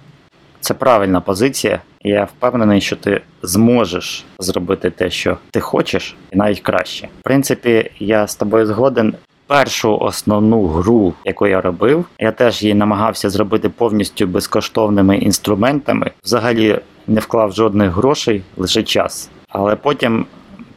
Це 0.63 0.73
правильна 0.73 1.21
позиція. 1.21 1.79
Я 2.03 2.23
впевнений, 2.23 2.81
що 2.81 2.95
ти 2.95 3.21
зможеш 3.41 4.25
зробити 4.39 4.89
те, 4.89 5.09
що 5.09 5.37
ти 5.51 5.59
хочеш, 5.59 6.15
і 6.31 6.37
навіть 6.37 6.59
краще. 6.59 7.07
В 7.19 7.23
принципі, 7.23 7.91
я 7.99 8.27
з 8.27 8.35
тобою 8.35 8.65
згоден. 8.65 9.13
Першу 9.47 9.97
основну 9.97 10.67
гру, 10.67 11.13
яку 11.25 11.47
я 11.47 11.61
робив, 11.61 12.05
я 12.19 12.31
теж 12.31 12.63
її 12.63 12.73
намагався 12.73 13.29
зробити 13.29 13.69
повністю 13.69 14.27
безкоштовними 14.27 15.17
інструментами. 15.17 16.11
Взагалі 16.23 16.79
не 17.07 17.19
вклав 17.19 17.53
жодних 17.53 17.91
грошей, 17.91 18.41
лише 18.57 18.83
час. 18.83 19.29
Але 19.49 19.75
потім, 19.75 20.25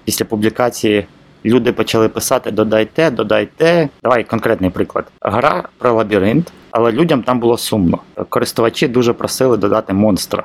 після 0.05 0.25
публікації, 0.25 1.07
люди 1.47 1.73
почали 1.73 2.09
писати: 2.09 2.51
додайте, 2.51 3.11
додайте. 3.11 3.89
Давай 4.03 4.25
конкретний 4.25 4.71
приклад. 4.71 5.07
Гра 5.21 5.63
про 5.79 5.93
лабіринт, 5.93 6.53
але 6.71 6.93
людям 6.93 7.23
там 7.23 7.41
було 7.41 7.59
сумно. 7.59 7.99
Користувачі 8.29 8.89
дуже 8.89 9.13
просили 9.13 9.57
додати 9.57 9.93
монстра, 9.93 10.45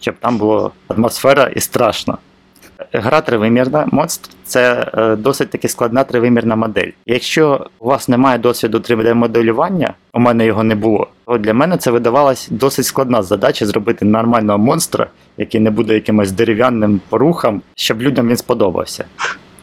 щоб 0.00 0.14
там 0.20 0.38
була 0.38 0.70
атмосфера 0.88 1.50
і 1.56 1.60
страшно. 1.60 2.18
Гра 2.92 3.20
тривимірна, 3.20 3.86
монстр 3.92 4.30
це 4.44 4.90
е, 4.94 5.16
досить 5.16 5.50
таки 5.50 5.68
складна 5.68 6.04
тривимірна 6.04 6.56
модель. 6.56 6.90
Якщо 7.06 7.66
у 7.78 7.88
вас 7.88 8.08
немає 8.08 8.38
досвіду 8.38 8.78
3D-моделювання, 8.78 9.92
у 10.12 10.20
мене 10.20 10.46
його 10.46 10.64
не 10.64 10.74
було, 10.74 11.08
От 11.26 11.40
для 11.40 11.54
мене 11.54 11.76
це 11.76 11.90
видавалась 11.90 12.48
досить 12.50 12.86
складна 12.86 13.22
задача 13.22 13.66
зробити 13.66 14.04
нормального 14.04 14.58
монстра, 14.58 15.06
який 15.36 15.60
не 15.60 15.70
буде 15.70 15.94
якимось 15.94 16.32
дерев'яним 16.32 17.00
порухом, 17.08 17.62
щоб 17.74 18.02
людям 18.02 18.28
він 18.28 18.36
сподобався. 18.36 19.04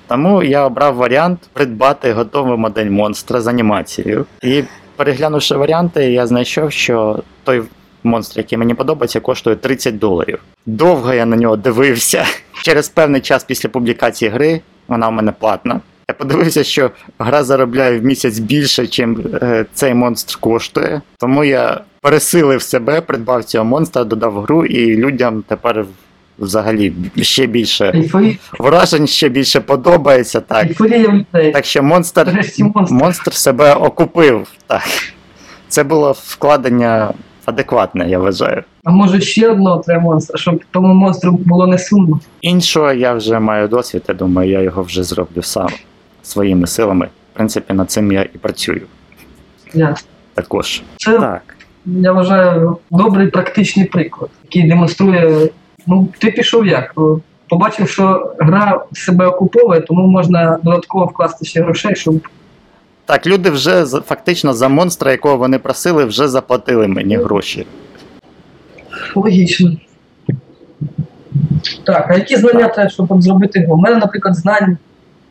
Тому 0.07 0.43
я 0.43 0.65
обрав 0.65 0.95
варіант 0.95 1.39
придбати 1.53 2.13
готову 2.13 2.57
модель 2.57 2.89
монстра 2.89 3.41
з 3.41 3.47
анімацією. 3.47 4.25
І 4.41 4.63
переглянувши 4.95 5.55
варіанти, 5.55 6.11
я 6.11 6.27
знайшов, 6.27 6.71
що 6.71 7.19
той 7.43 7.63
монстр, 8.03 8.39
який 8.39 8.57
мені 8.57 8.73
подобається, 8.73 9.19
коштує 9.19 9.55
30 9.55 9.97
доларів. 9.97 10.39
Довго 10.65 11.13
я 11.13 11.25
на 11.25 11.35
нього 11.35 11.55
дивився. 11.55 12.25
Через 12.63 12.89
певний 12.89 13.21
час 13.21 13.43
після 13.43 13.69
публікації 13.69 14.31
гри 14.31 14.61
вона 14.87 15.07
у 15.07 15.11
мене 15.11 15.31
платна. 15.31 15.81
Я 16.09 16.15
подивився, 16.15 16.63
що 16.63 16.91
гра 17.19 17.43
заробляє 17.43 17.99
в 17.99 18.03
місяць 18.03 18.39
більше, 18.39 18.81
ніж 18.81 19.19
е, 19.41 19.65
цей 19.73 19.93
монстр 19.93 20.37
коштує. 20.39 21.01
Тому 21.17 21.43
я 21.43 21.81
пересилив 22.01 22.61
себе, 22.61 23.01
придбав 23.01 23.43
цього 23.43 23.65
монстра, 23.65 24.03
додав 24.03 24.41
гру, 24.41 24.65
і 24.65 24.95
людям 24.95 25.43
тепер 25.47 25.85
взагалі 26.39 26.93
ще 27.21 27.45
більше 27.45 28.03
вражень, 28.59 29.07
ще 29.07 29.29
більше 29.29 29.59
подобається. 29.59 30.41
Так, 30.41 30.67
так 31.31 31.65
що 31.65 31.83
монстр, 31.83 32.45
монстр. 32.89 33.33
себе 33.33 33.73
окупив. 33.73 34.47
Так. 34.67 34.83
Це 35.67 35.83
було 35.83 36.15
вкладення 36.17 37.13
адекватне, 37.45 38.09
я 38.09 38.19
вважаю. 38.19 38.63
А 38.83 38.91
може 38.91 39.21
ще 39.21 39.49
одного 39.49 39.83
треба 39.85 40.01
монстра, 40.01 40.37
щоб 40.37 40.61
тому 40.71 40.93
монстру 40.93 41.31
було 41.31 41.67
не 41.67 41.77
сумно. 41.77 42.19
Іншого 42.41 42.93
я 42.93 43.13
вже 43.13 43.39
маю 43.39 43.67
досвід, 43.67 44.03
я 44.07 44.13
думаю, 44.15 44.51
я 44.51 44.61
його 44.61 44.83
вже 44.83 45.03
зроблю 45.03 45.41
сам 45.43 45.67
своїми 46.23 46.67
силами. 46.67 47.05
В 47.05 47.35
принципі, 47.37 47.73
над 47.73 47.91
цим 47.91 48.11
я 48.11 48.21
і 48.21 48.37
працюю 48.37 48.81
Ясно. 49.73 50.07
також. 50.33 50.81
Це 50.97 51.19
Так. 51.19 51.55
я 51.85 52.11
вважаю 52.11 52.77
добрий 52.91 53.27
практичний 53.27 53.85
приклад, 53.85 54.29
який 54.43 54.69
демонструє. 54.69 55.49
Ну, 55.87 56.07
ти 56.17 56.31
пішов 56.31 56.67
як? 56.67 56.93
Побачив, 57.49 57.89
що 57.89 58.33
гра 58.39 58.85
себе 58.93 59.25
окуповує, 59.27 59.81
тому 59.81 60.07
можна 60.07 60.57
додатково 60.63 61.05
вкласти 61.05 61.45
ще 61.45 61.61
грошей, 61.61 61.95
щоб 61.95 62.15
Так, 63.05 63.27
люди 63.27 63.49
вже 63.49 63.85
фактично 63.85 64.53
за 64.53 64.67
монстра, 64.67 65.11
якого 65.11 65.37
вони 65.37 65.59
просили, 65.59 66.05
вже 66.05 66.27
заплатили 66.27 66.87
мені 66.87 67.17
гроші. 67.17 67.65
логічно. 69.15 69.71
Так, 71.83 72.05
а 72.09 72.13
які 72.15 72.35
знання 72.35 72.67
треба, 72.67 72.89
щоб 72.89 73.21
зробити 73.21 73.59
гру? 73.59 73.73
У 73.73 73.77
мене, 73.77 73.95
наприклад, 73.95 74.35
знань 74.35 74.77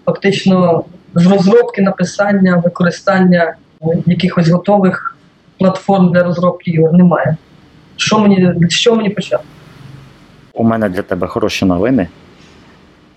фактично 0.07 0.85
з 1.15 1.27
розробки, 1.27 1.83
написання, 1.83 2.57
використання 2.57 3.55
е, 3.83 3.87
якихось 4.07 4.49
готових 4.49 5.17
платформ 5.59 6.13
для 6.13 6.23
розробки 6.23 6.71
ігор 6.71 6.93
немає. 6.93 7.37
Що 7.97 8.19
мені, 8.19 8.55
що 8.69 8.95
мені 8.95 9.11
почати? 9.11 9.45
У 10.57 10.65
мене 10.65 10.89
для 10.89 11.03
тебе 11.03 11.27
хороші 11.27 11.65
новини. 11.65 12.09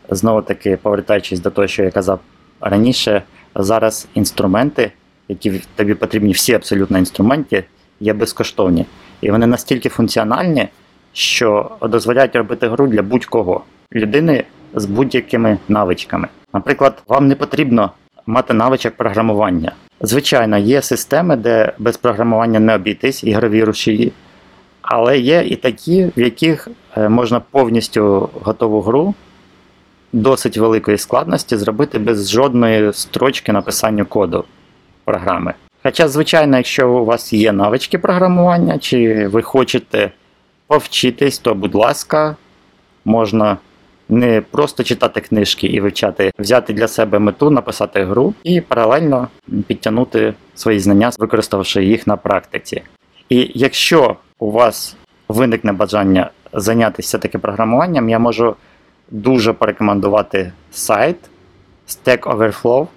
Знову 0.10 0.42
таки, 0.42 0.78
повертаючись 0.78 1.40
до 1.40 1.50
того, 1.50 1.68
що 1.68 1.84
я 1.84 1.92
казав 1.92 2.20
раніше, 2.62 3.24
зараз 3.56 4.08
інструменти, 4.14 4.92
які 5.28 5.62
тобі 5.76 5.94
потрібні, 5.94 6.32
всі 6.32 6.54
абсолютно 6.54 6.98
інструменти, 6.98 7.64
є 8.00 8.14
безкоштовні. 8.14 8.86
І 9.22 9.32
вони 9.32 9.48
настільки 9.48 9.90
функціональні, 9.90 10.68
що 11.14 11.72
дозволяють 11.82 12.36
робити 12.36 12.68
гру 12.68 12.88
для 12.88 13.02
будь-кого. 13.02 13.64
Людини 13.94 14.44
з 14.76 14.86
будь-якими 14.86 15.58
навичками. 15.68 16.28
Наприклад, 16.54 17.04
вам 17.08 17.28
не 17.28 17.36
потрібно 17.36 17.92
мати 18.26 18.54
навичок 18.54 18.94
програмування. 18.94 19.72
Звичайно, 20.02 20.58
є 20.58 20.82
системи, 20.82 21.36
де 21.36 21.74
без 21.78 21.98
програмування 21.98 22.60
не 22.60 22.76
обійтись, 22.76 23.24
ігрові 23.24 23.64
рушії. 23.64 24.12
Але 24.82 25.20
є 25.20 25.44
і 25.48 25.56
такі, 25.56 26.12
в 26.18 26.20
яких 26.20 26.68
можна 27.08 27.40
повністю 27.40 28.30
готову 28.44 28.82
гру 28.82 29.14
досить 30.14 30.58
великої 30.58 30.98
складності 30.98 31.58
зробити 31.58 32.00
без 32.00 32.32
жодної 32.32 32.94
строчки 32.94 33.52
написання 33.52 34.04
коду 34.04 34.46
програми. 35.06 35.54
Хоча, 35.84 36.08
звичайно, 36.08 36.58
якщо 36.58 36.90
у 36.90 37.06
вас 37.06 37.34
є 37.34 37.52
навички 37.52 37.98
програмування, 37.98 38.78
чи 38.78 39.28
ви 39.28 39.42
хочете 39.42 40.12
повчитись, 40.68 41.40
то, 41.40 41.56
будь 41.56 41.76
ласка, 41.76 42.36
можна 43.06 43.58
не 44.10 44.42
просто 44.42 44.84
читати 44.84 45.22
книжки 45.22 45.68
і 45.68 45.82
вивчати, 45.82 46.32
взяти 46.40 46.74
для 46.74 46.88
себе 46.88 47.20
мету, 47.20 47.50
написати 47.50 48.04
гру 48.04 48.34
і 48.44 48.62
паралельно 48.62 49.28
підтягнути 49.68 50.34
свої 50.56 50.80
знання, 50.80 51.12
використавши 51.20 51.86
їх 51.86 52.08
на 52.08 52.18
практиці. 52.18 52.82
І 53.30 53.52
якщо 53.56 54.16
у 54.40 54.52
вас 54.52 54.96
виникне 55.28 55.74
бажання 55.74 56.30
зайнятися 56.54 57.18
таки 57.18 57.38
програмуванням, 57.38 58.10
я 58.10 58.20
можу 58.20 58.56
дуже 59.12 59.54
порекомендувати 59.54 60.52
сайт 60.72 61.16
Stack 61.88 62.20
Overflow. 62.20 62.88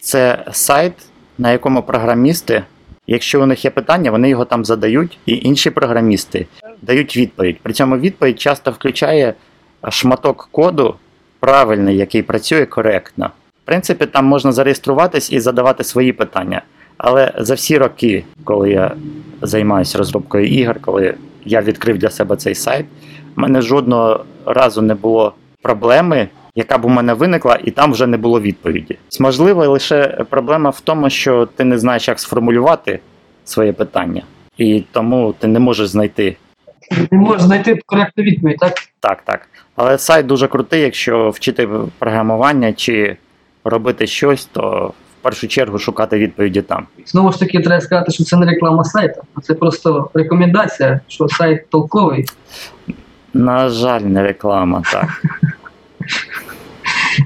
Це 0.00 0.44
сайт, 0.52 0.92
на 1.38 1.52
якому 1.52 1.82
програмісти, 1.82 2.64
якщо 3.06 3.42
у 3.42 3.46
них 3.46 3.64
є 3.64 3.70
питання, 3.70 4.10
вони 4.10 4.28
його 4.28 4.44
там 4.44 4.64
задають, 4.64 5.18
і 5.26 5.36
інші 5.36 5.70
програмісти 5.70 6.46
дають 6.82 7.16
відповідь. 7.16 7.60
При 7.62 7.72
цьому 7.72 7.96
відповідь 7.96 8.40
часто 8.40 8.70
включає 8.70 9.34
шматок 9.90 10.48
коду 10.52 10.94
правильний, 11.40 11.96
який 11.96 12.22
працює 12.22 12.66
коректно. 12.66 13.30
В 13.62 13.66
принципі, 13.66 14.06
там 14.06 14.26
можна 14.26 14.52
зареєструватись 14.52 15.32
і 15.32 15.40
задавати 15.40 15.84
свої 15.84 16.12
питання. 16.12 16.62
Але 16.98 17.32
за 17.38 17.54
всі 17.54 17.78
роки, 17.78 18.24
коли 18.44 18.70
я 18.70 18.94
займаюся 19.42 19.98
розробкою 19.98 20.46
ігор, 20.46 20.76
коли 20.80 21.14
я 21.48 21.60
відкрив 21.60 21.98
для 21.98 22.10
себе 22.10 22.36
цей 22.36 22.54
сайт, 22.54 22.86
в 23.36 23.40
мене 23.40 23.60
жодного 23.62 24.24
разу 24.46 24.82
не 24.82 24.94
було 24.94 25.34
проблеми, 25.62 26.28
яка 26.54 26.78
б 26.78 26.84
у 26.84 26.88
мене 26.88 27.14
виникла, 27.14 27.58
і 27.64 27.70
там 27.70 27.92
вже 27.92 28.06
не 28.06 28.16
було 28.16 28.40
відповіді. 28.40 28.98
Можливо, 29.20 29.66
лише 29.66 30.24
проблема 30.30 30.70
в 30.70 30.80
тому, 30.80 31.10
що 31.10 31.46
ти 31.46 31.64
не 31.64 31.78
знаєш, 31.78 32.08
як 32.08 32.20
сформулювати 32.20 33.00
своє 33.44 33.72
питання, 33.72 34.22
і 34.56 34.84
тому 34.92 35.34
ти 35.38 35.46
не 35.46 35.58
можеш 35.58 35.88
знайти 35.88 36.36
Не 37.10 37.18
можеш 37.18 37.42
знайти 37.42 37.80
коректну 37.86 38.24
відповідь, 38.24 38.56
так? 38.58 38.74
так, 39.00 39.22
так. 39.22 39.48
Але 39.76 39.98
сайт 39.98 40.26
дуже 40.26 40.48
крутий, 40.48 40.82
якщо 40.82 41.30
вчити 41.30 41.68
програмування 41.98 42.72
чи 42.72 43.16
робити 43.64 44.06
щось, 44.06 44.44
то 44.44 44.92
в 45.20 45.22
першу 45.22 45.48
чергу 45.48 45.78
шукати 45.78 46.18
відповіді 46.18 46.62
там. 46.62 46.86
Знову 47.06 47.32
ж 47.32 47.38
таки, 47.38 47.60
треба 47.60 47.80
сказати, 47.80 48.12
що 48.12 48.24
це 48.24 48.36
не 48.36 48.46
реклама 48.46 48.84
сайту, 48.84 49.22
а 49.34 49.40
це 49.40 49.54
просто 49.54 50.10
рекомендація, 50.14 51.00
що 51.08 51.28
сайт 51.28 51.70
толковий. 51.70 52.26
На 53.34 53.68
жаль, 53.68 54.00
не 54.00 54.22
реклама, 54.22 54.82
так. 54.92 55.22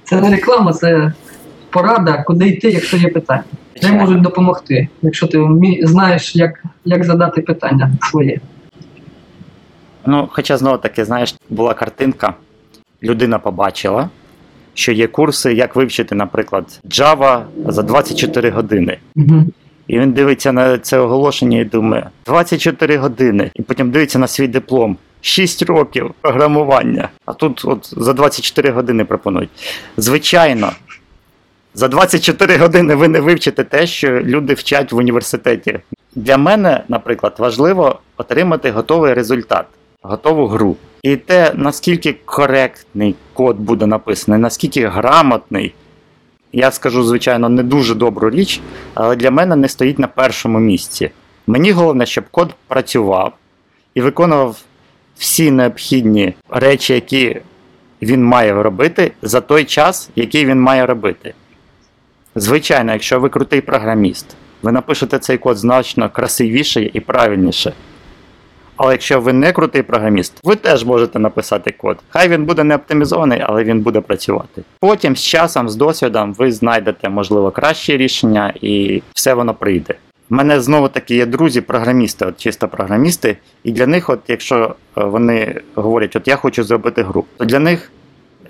Це 0.05 0.21
не 0.21 0.31
реклама, 0.31 0.73
це 0.73 1.13
порада, 1.71 2.23
куди 2.27 2.49
йти, 2.49 2.71
якщо 2.71 2.97
є 2.97 3.09
питання. 3.09 3.45
Де 3.83 3.93
можуть 3.93 4.21
допомогти, 4.21 4.89
якщо 5.03 5.27
ти 5.27 5.39
знаєш, 5.83 6.37
як, 6.37 6.65
як 6.85 7.05
задати 7.05 7.41
питання 7.41 7.93
своє. 8.11 8.41
Ну, 10.07 10.29
хоча 10.33 10.57
знову 10.57 10.79
таки, 10.79 11.05
знаєш, 11.05 11.35
була 11.51 11.75
картинка, 11.75 12.35
людина 13.03 13.39
побачила, 13.39 14.09
що 14.75 14.93
є 14.93 15.07
курси, 15.07 15.55
як 15.55 15.77
вивчити, 15.77 16.15
наприклад, 16.15 16.81
Java 16.85 17.43
за 17.67 17.83
24 17.83 18.51
години. 18.51 18.99
Угу. 19.17 19.45
І 19.89 19.99
він 19.99 20.13
дивиться 20.13 20.53
на 20.53 20.79
це 20.79 20.99
оголошення 20.99 21.59
і 21.59 21.65
думає: 21.65 22.11
24 22.27 22.97
години. 22.97 23.51
І 23.55 23.63
потім 23.63 23.91
дивиться 23.91 24.19
на 24.19 24.27
свій 24.27 24.49
диплом. 24.49 24.97
6 25.21 25.63
років 25.63 26.15
програмування. 26.21 27.09
А 27.27 27.33
тут 27.33 27.65
от 27.65 27.95
за 27.97 28.13
24 28.13 28.71
години 28.71 29.05
пропонують. 29.05 29.51
Звичайно, 29.97 30.73
за 31.75 31.89
24 31.89 32.57
години 32.57 32.95
ви 32.95 33.09
не 33.09 33.21
вивчите 33.21 33.65
те, 33.65 33.87
що 33.87 34.21
люди 34.21 34.55
вчать 34.55 34.93
в 34.93 34.97
університеті. 34.97 35.81
Для 36.15 36.37
мене, 36.37 36.85
наприклад, 36.89 37.35
важливо 37.39 37.99
отримати 38.17 38.71
готовий 38.71 39.15
результат, 39.15 39.67
готову 40.03 40.47
гру. 40.47 40.77
І 41.03 41.17
те, 41.17 41.53
наскільки 41.55 42.17
коректний 42.25 43.15
код 43.33 43.57
буде 43.57 43.87
написаний, 43.87 44.41
наскільки 44.41 44.87
грамотний, 44.87 45.75
я 46.53 46.71
скажу, 46.71 47.05
звичайно, 47.05 47.49
не 47.49 47.63
дуже 47.63 47.95
добру 47.95 48.31
річ, 48.31 48.61
але 48.95 49.17
для 49.17 49.31
мене 49.31 49.57
не 49.57 49.69
стоїть 49.69 49.99
на 49.99 50.07
першому 50.07 50.59
місці. 50.59 51.11
Мені 51.47 51.73
головне, 51.73 52.07
щоб 52.07 52.25
код 52.31 52.55
працював 52.69 53.33
і 53.95 54.01
виконував 54.01 54.61
всі 55.17 55.51
необхідні 55.51 56.35
речі, 56.51 56.95
які 56.95 57.41
він 58.03 58.25
має 58.25 58.63
робити 58.63 59.13
за 59.23 59.41
той 59.41 59.65
час, 59.65 60.11
який 60.17 60.47
він 60.47 60.61
має 60.61 60.87
робити. 60.87 61.35
Звичайно, 62.35 62.93
якщо 62.93 63.21
ви 63.21 63.29
крутий 63.29 63.61
програміст, 63.61 64.37
ви 64.63 64.73
напишете 64.73 65.19
цей 65.19 65.39
код 65.39 65.57
значно 65.57 66.11
красивіше 66.11 66.91
і 66.93 67.01
правильніше. 67.01 67.73
Але 68.77 68.93
якщо 68.93 69.21
ви 69.21 69.33
не 69.33 69.53
крутий 69.53 69.83
програміст, 69.83 70.41
ви 70.45 70.57
теж 70.57 70.85
можете 70.85 71.19
написати 71.19 71.75
код. 71.79 71.99
Хай 72.09 72.29
він 72.29 72.45
буде 72.45 72.65
не 72.65 72.77
оптимізований, 72.77 73.41
але 73.47 73.65
він 73.65 73.81
буде 73.81 74.01
працювати. 74.01 74.63
Потім 74.81 75.17
з 75.17 75.23
часом, 75.23 75.69
з 75.69 75.77
досвідом, 75.77 76.35
ви 76.35 76.53
знайдете, 76.53 77.09
можливо, 77.09 77.51
кращі 77.51 77.97
рішення 77.97 78.53
і 78.61 79.03
все 79.15 79.35
воно 79.35 79.55
прийде. 79.55 79.95
У 80.33 80.35
мене 80.35 80.61
знову 80.61 80.89
таки 80.89 81.15
є 81.15 81.27
друзі, 81.27 81.61
програмісти, 81.61 82.27
от 82.27 82.37
чисто 82.37 82.69
програмісти, 82.69 83.37
і 83.65 83.73
для 83.73 83.87
них, 83.87 84.11
от 84.11 84.21
якщо 84.29 84.75
е, 84.99 85.05
вони 85.05 85.61
говорять, 85.75 86.17
от 86.17 86.29
я 86.29 86.37
хочу 86.37 86.65
зробити 86.65 87.03
гру, 87.03 87.25
то 87.37 87.45
для 87.45 87.59
них 87.59 87.93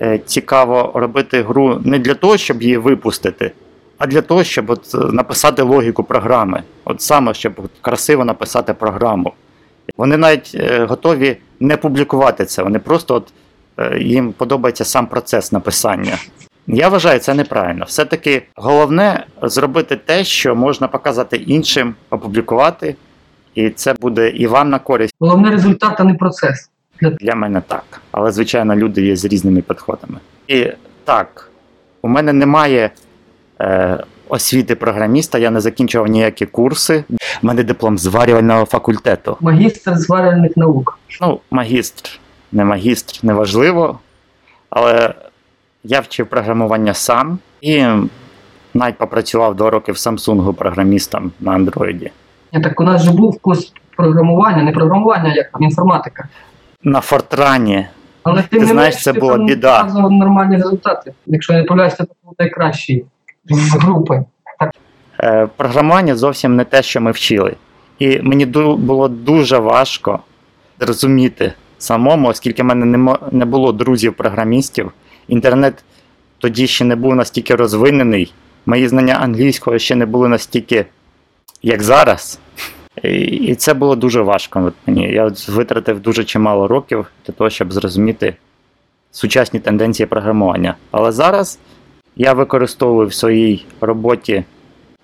е, 0.01 0.19
цікаво 0.19 0.93
робити 0.95 1.43
гру 1.43 1.81
не 1.85 1.99
для 1.99 2.15
того, 2.15 2.37
щоб 2.37 2.63
її 2.63 2.77
випустити, 2.77 3.53
а 3.99 4.07
для 4.07 4.23
того, 4.23 4.45
щоб 4.45 4.71
от 4.71 4.95
е, 4.95 4.99
написати 4.99 5.63
логіку 5.63 6.05
програми. 6.05 6.63
От 6.85 7.01
саме, 7.01 7.35
щоб 7.35 7.53
красиво 7.81 8.25
написати 8.25 8.75
програму. 8.75 9.33
Вони 9.97 10.17
навіть 10.17 10.53
е, 10.55 10.85
готові 10.85 11.37
не 11.61 11.77
публікувати 11.77 12.45
це, 12.45 12.63
вони 12.63 12.79
просто 12.79 13.15
от, 13.15 13.33
е, 13.79 13.99
їм 13.99 14.33
подобається 14.33 14.85
сам 14.85 15.07
процес 15.07 15.53
написання. 15.53 16.19
Я 16.67 16.89
вважаю, 16.89 17.19
це 17.19 17.35
неправильно. 17.35 17.85
Все-таки 17.85 18.43
головне 18.57 19.27
зробити 19.43 19.97
те, 19.97 20.25
що 20.25 20.55
можна 20.55 20.89
показати 20.89 21.37
іншим, 21.37 21.95
опублікувати, 22.11 22.97
і 23.55 23.71
це 23.71 23.95
буде 24.01 24.29
і 24.29 24.47
вам 24.47 24.71
на 24.71 24.79
користь. 24.79 25.15
Головне 25.21 25.51
результат, 25.51 25.95
а 25.99 26.05
не 26.05 26.15
процес. 26.15 26.71
Для 27.01 27.35
мене 27.35 27.63
так. 27.67 28.01
Але, 28.11 28.33
звичайно, 28.33 28.77
люди 28.77 29.03
є 29.03 29.17
з 29.17 29.25
різними 29.25 29.63
підходами. 29.63 30.19
І 30.49 30.73
так, 31.05 31.51
у 32.03 32.09
мене 32.09 32.33
немає 32.33 32.91
е, 33.61 34.05
освіти 34.33 34.75
програміста, 34.75 35.39
я 35.39 35.51
не 35.51 35.61
закінчував 35.61 36.07
ніякі 36.09 36.47
курси. 36.47 37.05
У 37.43 37.47
мене 37.47 37.63
диплом 37.63 37.99
зварювального 37.99 38.65
факультету. 38.65 39.37
Магістр 39.41 39.97
зварювальних 39.97 40.57
наук. 40.57 40.99
Ну, 41.21 41.41
магістр, 41.51 42.11
не 42.53 42.65
магістр, 42.65 43.21
неважливо. 43.27 43.99
Але 44.71 45.15
я 45.85 46.01
вчив 46.01 46.27
програмування 46.27 46.95
сам 46.95 47.39
і 47.61 47.85
навіть 48.75 48.99
попрацював 48.99 49.55
два 49.55 49.71
роки 49.71 49.93
в 49.93 49.95
Samsung 49.95 50.53
програмістом 50.53 51.33
на 51.41 51.53
андроїді. 51.53 52.11
Я 52.53 52.61
так 52.61 52.81
у 52.81 52.85
нас 52.85 53.03
же 53.03 53.11
був 53.13 53.41
курс 53.41 53.73
програмування, 53.97 54.63
не 54.63 54.73
програмування, 54.73 55.35
як 55.35 55.51
там 55.51 55.63
інформатика. 55.63 56.29
На 56.83 57.01
Фортрані. 57.01 57.87
Але 58.23 58.43
ти, 58.43 58.49
Ти 58.49 58.59
не 58.59 58.67
знаєш, 58.67 59.03
це 59.03 59.13
була 59.13 59.39
біда. 59.39 59.85
нормальні 60.11 60.57
результати. 60.57 61.13
Якщо 61.27 61.53
я 61.53 61.59
не 61.59 61.65
помиляюся, 61.65 61.97
це 61.97 62.05
був 62.25 62.35
найкращий 62.39 63.05
з 63.45 63.75
групи. 63.75 64.25
Е, 65.21 65.49
програмування 65.57 66.17
зовсім 66.17 66.57
не 66.57 66.65
те, 66.65 66.83
що 66.83 67.01
ми 67.01 67.11
вчили. 67.11 67.57
І 67.99 68.21
мені 68.23 68.47
було 68.47 69.09
дуже 69.09 69.59
важко 69.59 70.19
зрозуміти 70.81 71.53
самому, 71.79 72.29
оскільки 72.29 72.63
в 72.63 72.67
мене 72.67 72.99
не, 73.33 73.45
було 73.45 73.73
друзів-програмістів. 73.73 74.93
Інтернет 75.29 75.85
тоді 76.39 76.67
ще 76.67 76.85
не 76.85 76.97
був 76.97 77.15
настільки 77.15 77.55
розвинений, 77.55 78.33
мої 78.67 78.89
знання 78.89 79.15
англійського 79.15 79.79
ще 79.79 79.95
не 79.95 80.07
були 80.07 80.29
настільки, 80.29 80.87
як 81.63 81.83
зараз. 81.83 82.39
І, 83.03 83.55
це 83.55 83.75
було 83.75 83.97
дуже 83.97 84.23
важко 84.23 84.73
мені. 84.87 85.13
Я 85.13 85.33
витратив 85.49 86.01
дуже 86.01 86.25
чимало 86.25 86.69
років 86.69 87.07
для 87.27 87.35
того, 87.35 87.51
щоб 87.51 87.73
зрозуміти 87.73 88.37
сучасні 89.11 89.61
тенденції 89.61 90.07
програмування. 90.07 90.75
Але 90.91 91.13
зараз 91.13 91.59
я 92.17 92.33
використовую 92.33 93.07
в 93.09 93.15
своїй 93.15 93.67
роботі 93.81 94.45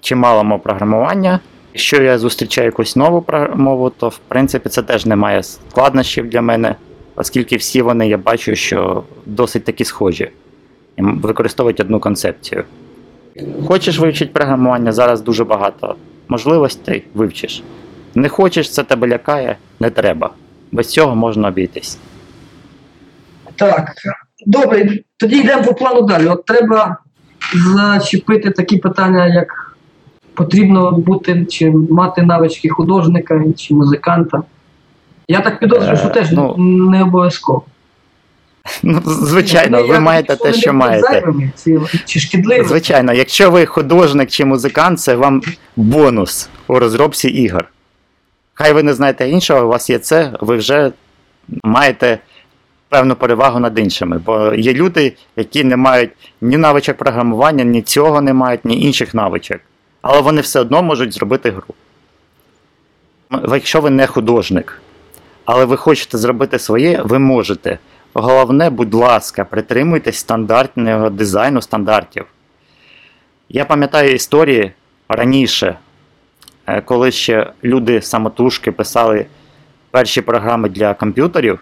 чимало 0.00 0.44
мов 0.44 0.62
програмування. 0.62 1.40
Якщо 1.74 2.02
я 2.02 2.18
зустрічаю 2.18 2.66
якусь 2.66 2.96
нову 2.96 3.24
мову, 3.54 3.90
то 3.90 4.08
в 4.08 4.18
принципі 4.18 4.68
це 4.68 4.82
теж 4.82 5.06
не 5.06 5.16
має 5.16 5.42
складнощів 5.42 6.30
для 6.30 6.42
мене, 6.42 6.74
оскільки 7.16 7.56
всі 7.56 7.82
вони 7.82 8.08
я 8.08 8.18
бачу, 8.18 8.54
що 8.54 9.04
досить 9.26 9.64
таки 9.64 9.84
схожі 9.84 10.30
і 10.96 11.02
використовують 11.02 11.80
одну 11.80 12.00
концепцію. 12.00 12.64
Хочеш 13.66 13.98
вивчити 13.98 14.32
програмування, 14.32 14.92
зараз 14.92 15.20
дуже 15.20 15.44
багато 15.44 15.96
можливостей 16.28 17.04
вивчиш. 17.14 17.62
Не 18.14 18.28
хочеш, 18.28 18.72
це 18.72 18.82
тебе 18.84 19.08
лякає, 19.08 19.56
не 19.80 19.90
треба. 19.90 20.30
Без 20.72 20.88
цього 20.88 21.16
можна 21.16 21.48
обійтись. 21.48 21.98
Так, 23.56 23.94
добре, 24.46 24.98
тоді 25.16 25.36
йдемо 25.36 25.62
по 25.62 25.74
плану 25.74 26.02
далі. 26.02 26.26
От 26.26 26.44
треба 26.44 26.96
зачепити 27.54 28.50
такі 28.50 28.76
питання, 28.76 29.26
як 29.26 29.76
потрібно 30.34 30.92
бути 30.92 31.44
чи 31.44 31.70
мати 31.70 32.22
навички 32.22 32.68
художника 32.68 33.44
чи 33.56 33.74
музиканта. 33.74 34.42
Я 35.28 35.40
так 35.40 35.60
підозрюю, 35.60 35.96
що 35.96 36.08
Е, 36.08 36.10
теж 36.10 36.32
ну, 36.32 36.54
не 36.90 37.02
обов'язково. 37.02 37.62
Ну, 38.82 39.02
звичайно, 39.04 39.86
ви 39.86 40.00
маєте 40.00 40.36
те, 40.36 40.52
що 40.52 40.72
маєте. 40.72 41.24
Чи, 42.06 42.20
чи. 42.20 42.42
Звичайно, 42.64 43.12
якщо 43.12 43.50
ви 43.50 43.66
художник 43.66 44.30
чи 44.30 44.44
музикант, 44.44 45.00
це 45.00 45.14
вам 45.14 45.42
бонус 45.76 46.48
у 46.66 46.78
розробці 46.78 47.28
ігор. 47.28 47.68
Хай 48.54 48.72
ви 48.72 48.82
не 48.82 48.94
знаєте 48.94 49.28
іншого, 49.28 49.66
у 49.66 49.68
вас 49.68 49.90
є 49.90 49.98
це, 49.98 50.32
ви 50.40 50.56
вже 50.56 50.92
маєте 51.64 52.18
певну 52.88 53.16
перевагу 53.16 53.60
над 53.60 53.78
іншими. 53.78 54.18
Бо 54.18 54.54
є 54.54 54.72
люди, 54.72 55.16
які 55.36 55.64
не 55.64 55.76
мають 55.76 56.10
ні 56.40 56.56
навичок 56.56 56.96
програмування, 56.96 57.64
ні 57.64 57.82
цього 57.82 58.20
не 58.20 58.32
мають, 58.32 58.64
ні 58.64 58.82
інших 58.82 59.14
навичок. 59.14 59.60
Але 60.02 60.20
вони 60.20 60.40
все 60.40 60.60
одно 60.60 60.82
можуть 60.82 61.14
зробити 61.14 61.50
гру. 61.50 61.74
Якщо 63.54 63.80
ви 63.80 63.90
не 63.90 64.06
художник, 64.06 64.80
але 65.44 65.64
ви 65.64 65.76
хочете 65.76 66.18
зробити 66.18 66.58
своє, 66.58 67.02
ви 67.04 67.18
можете. 67.18 67.78
Головне, 68.14 68.70
будь 68.70 68.94
ласка, 68.94 69.44
притримуйтесь 69.44 70.18
стандартного 70.18 71.10
дизайну 71.10 71.62
стандартів. 71.62 72.24
Я 73.48 73.64
пам'ятаю 73.64 74.14
історії 74.14 74.72
раніше, 75.08 75.78
е, 76.66 76.80
коли 76.80 77.10
ще 77.10 77.52
люди 77.64 78.02
самотужки 78.02 78.72
писали 78.72 79.26
перші 79.90 80.20
програми 80.20 80.68
для 80.68 80.94
комп'ютерів, 80.94 81.60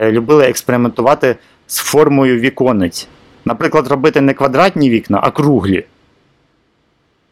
любили 0.00 0.44
експериментувати 0.44 1.36
з 1.66 1.78
формою 1.78 2.40
віконець. 2.40 3.08
Наприклад, 3.44 3.86
робити 3.86 4.20
не 4.20 4.34
квадратні 4.34 4.90
вікна, 4.90 5.20
а 5.22 5.30
круглі. 5.30 5.84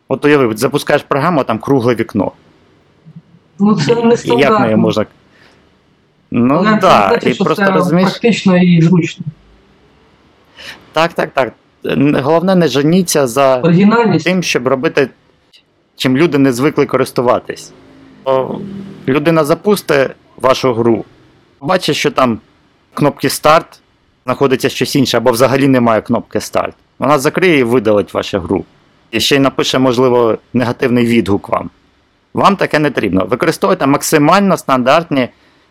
От 0.08 0.24
уяви, 0.24 0.56
запускаєш 0.56 1.02
програму, 1.02 1.40
а 1.40 1.44
там 1.44 1.58
кругле 1.58 1.94
вікно. 1.94 2.32
Ну 3.58 3.74
це 3.74 3.94
не 3.94 4.16
І 4.24 4.40
як 4.40 4.60
нею 4.60 4.78
можна. 4.78 5.06
Ну 6.30 6.64
так, 6.64 6.80
да, 6.80 7.30
і 7.30 7.34
що 7.34 7.44
просто 7.44 7.66
це 7.66 7.72
розумієш. 7.72 8.10
практично 8.10 8.56
і 8.58 8.82
зручно. 8.82 9.24
Так, 10.92 11.12
так, 11.12 11.30
так. 11.30 11.52
Головне, 12.22 12.54
не 12.54 12.68
женіться 12.68 13.26
за 13.26 13.62
тим, 14.24 14.42
щоб 14.42 14.68
робити, 14.68 15.08
чим 15.96 16.16
люди 16.16 16.38
не 16.38 16.52
звикли 16.52 16.86
користуватись. 16.86 17.72
Людина 19.08 19.44
запустить 19.44 20.10
вашу 20.36 20.74
гру, 20.74 21.04
бачить, 21.60 21.96
що 21.96 22.10
там 22.10 22.40
кнопки 22.96 23.28
старт, 23.28 23.80
знаходиться 24.24 24.68
щось 24.68 24.96
інше, 24.96 25.16
або 25.16 25.30
взагалі 25.30 25.68
немає 25.68 26.00
кнопки 26.00 26.40
старт. 26.40 26.76
Вона 26.98 27.18
закриє 27.18 27.58
і 27.58 27.62
видалить 27.62 28.14
вашу 28.14 28.40
гру. 28.40 28.64
І 29.10 29.20
ще 29.20 29.36
й 29.36 29.38
напише, 29.38 29.78
можливо, 29.78 30.38
негативний 30.52 31.06
відгук 31.06 31.48
вам. 31.48 31.70
Вам 32.34 32.56
таке 32.56 32.78
не 32.78 32.90
потрібно. 32.90 33.24
Використовуйте 33.24 33.86
максимально 33.86 34.56
стандартний 34.56 35.28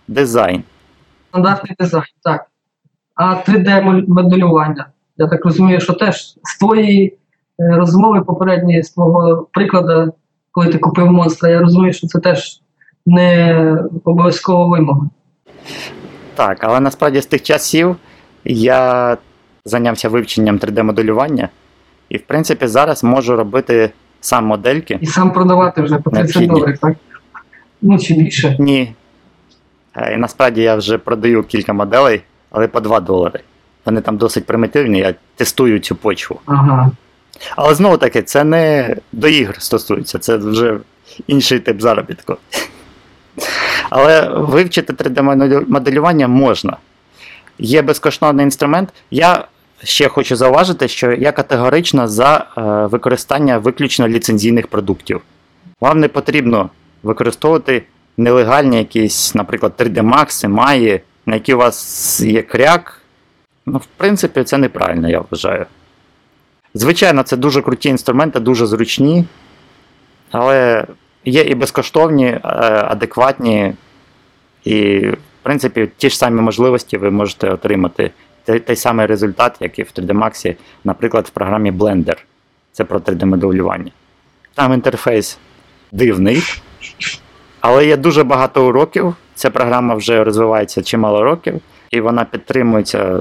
дизайн. 0.08 0.64
Стандартний 1.30 1.76
дизайн, 1.80 2.06
так. 2.24 2.46
А 3.16 3.34
3D-моделювання. 3.34 4.86
Я 5.18 5.28
так 5.28 5.46
розумію, 5.46 5.80
що 5.80 5.94
теж 5.94 6.36
з 6.44 6.58
твоєї 6.60 7.08
е, 7.08 7.76
розмови 7.76 8.22
попередньої, 8.22 8.84
з 8.84 8.90
твого 8.90 9.48
прикладу, 9.52 10.14
коли 10.52 10.68
ти 10.68 10.78
купив 10.78 11.12
монстра, 11.12 11.50
я 11.50 11.60
розумію, 11.60 11.94
що 11.94 12.08
це 12.08 12.20
теж 12.20 12.62
не 13.06 13.78
обов'язкова 14.04 14.66
вимога. 14.66 15.10
Так, 16.36 16.64
але 16.64 16.80
насправді 16.80 17.22
з 17.22 17.26
тих 17.26 17.44
часів 17.44 17.96
я 18.46 19.18
зайнявся 19.66 20.10
вивченням 20.10 20.58
3D-моделювання, 20.58 21.50
і, 22.10 22.18
в 22.18 22.22
принципі, 22.22 22.68
зараз 22.68 23.04
можу 23.04 23.36
робити 23.36 23.92
сам 24.22 24.46
модельки. 24.46 24.98
І 25.02 25.06
сам 25.06 25.32
продавати 25.32 25.82
вже 25.82 25.98
по 25.98 26.12
30 26.12 26.48
доларів, 26.48 26.78
так? 26.78 26.94
Ну 27.82 28.00
чи 28.00 28.14
більше. 28.14 28.56
Ні. 28.60 28.94
Е, 29.96 30.14
І 30.14 30.18
насправді 30.18 30.62
я 30.62 30.76
вже 30.76 30.98
продаю 30.98 31.44
кілька 31.44 31.74
моделей, 31.74 32.22
але 32.52 32.68
по 32.68 32.80
2 32.80 33.00
долари. 33.00 33.40
Вони 33.86 34.02
там 34.02 34.18
досить 34.18 34.46
примітивні, 34.46 35.00
я 35.00 35.16
тестую 35.36 35.80
цю 35.80 35.96
почву. 35.96 36.40
Ага. 36.46 36.92
Але 37.56 37.76
знову 37.76 37.98
таки, 37.98 38.22
це 38.22 38.44
не 38.44 38.96
до 39.12 39.28
ігр 39.28 39.56
стосується, 39.60 40.20
це 40.20 40.38
вже 40.38 40.78
інший 41.28 41.60
тип 41.60 41.82
заробітку. 41.82 42.38
Але 43.90 44.30
вивчити 44.30 44.94
3D-моделювання 44.94 46.28
можна. 46.28 46.78
Є 47.60 47.82
безкоштовний 47.82 48.44
інструмент. 48.44 48.90
Я 49.12 49.48
ще 49.84 50.08
хочу 50.10 50.36
зауважити, 50.36 50.88
що 50.88 51.12
я 51.12 51.32
категорично 51.32 52.08
за 52.08 52.46
е, 52.58 52.62
використання 52.86 53.58
виключно 53.58 54.08
ліцензійних 54.08 54.68
продуктів. 54.68 55.22
Вам 55.82 56.00
не 56.00 56.08
потрібно 56.08 56.70
використовувати 57.04 57.84
нелегальні 58.18 58.78
якісь, 58.78 59.36
наприклад, 59.36 59.74
3D 59.78 59.94
Max, 59.94 60.50
Maya, 60.50 61.02
на 61.26 61.36
які 61.36 61.54
у 61.54 61.58
вас 61.58 62.20
є 62.22 62.42
кряк. 62.42 63.02
Ну, 63.66 63.78
в 63.78 63.86
принципі, 63.98 64.44
це 64.44 64.58
неправильно, 64.58 65.10
я 65.10 65.24
вважаю. 65.30 65.66
Звичайно, 66.74 67.24
це 67.24 67.38
дуже 67.38 67.62
круті 67.62 67.90
інструменти, 67.90 68.40
дуже 68.40 68.66
зручні. 68.66 69.26
Але 70.32 70.86
є 71.26 71.42
і 71.42 71.56
безкоштовні, 71.56 72.26
е, 72.26 72.40
адекватні, 72.88 73.74
і, 74.64 74.98
в 75.08 75.18
принципі, 75.44 75.90
ті 75.98 76.10
ж 76.10 76.18
самі 76.18 76.42
можливості 76.42 76.98
ви 76.98 77.12
можете 77.12 77.50
отримати. 77.50 78.12
Той, 78.46 78.60
той 78.60 78.76
самий 78.76 79.06
результат, 79.06 79.58
як 79.60 79.80
і 79.80 79.84
в 79.84 79.92
3D 79.96 80.12
Max, 80.12 80.56
наприклад, 80.84 81.26
в 81.26 81.30
програмі 81.30 81.72
Blender. 81.72 82.18
Це 82.72 82.84
про 82.84 83.00
3D-моделювання. 83.00 83.92
Там 84.54 84.74
інтерфейс 84.74 85.38
дивний, 85.92 86.44
але 87.62 87.88
є 87.88 87.98
дуже 87.98 88.24
багато 88.24 88.68
уроків. 88.68 89.16
Ця 89.36 89.50
програма 89.50 89.96
вже 89.96 90.24
розвивається 90.24 90.84
чимало 90.84 91.24
років, 91.24 91.62
і 91.92 92.02
вона 92.02 92.26
підтримується 92.26 93.20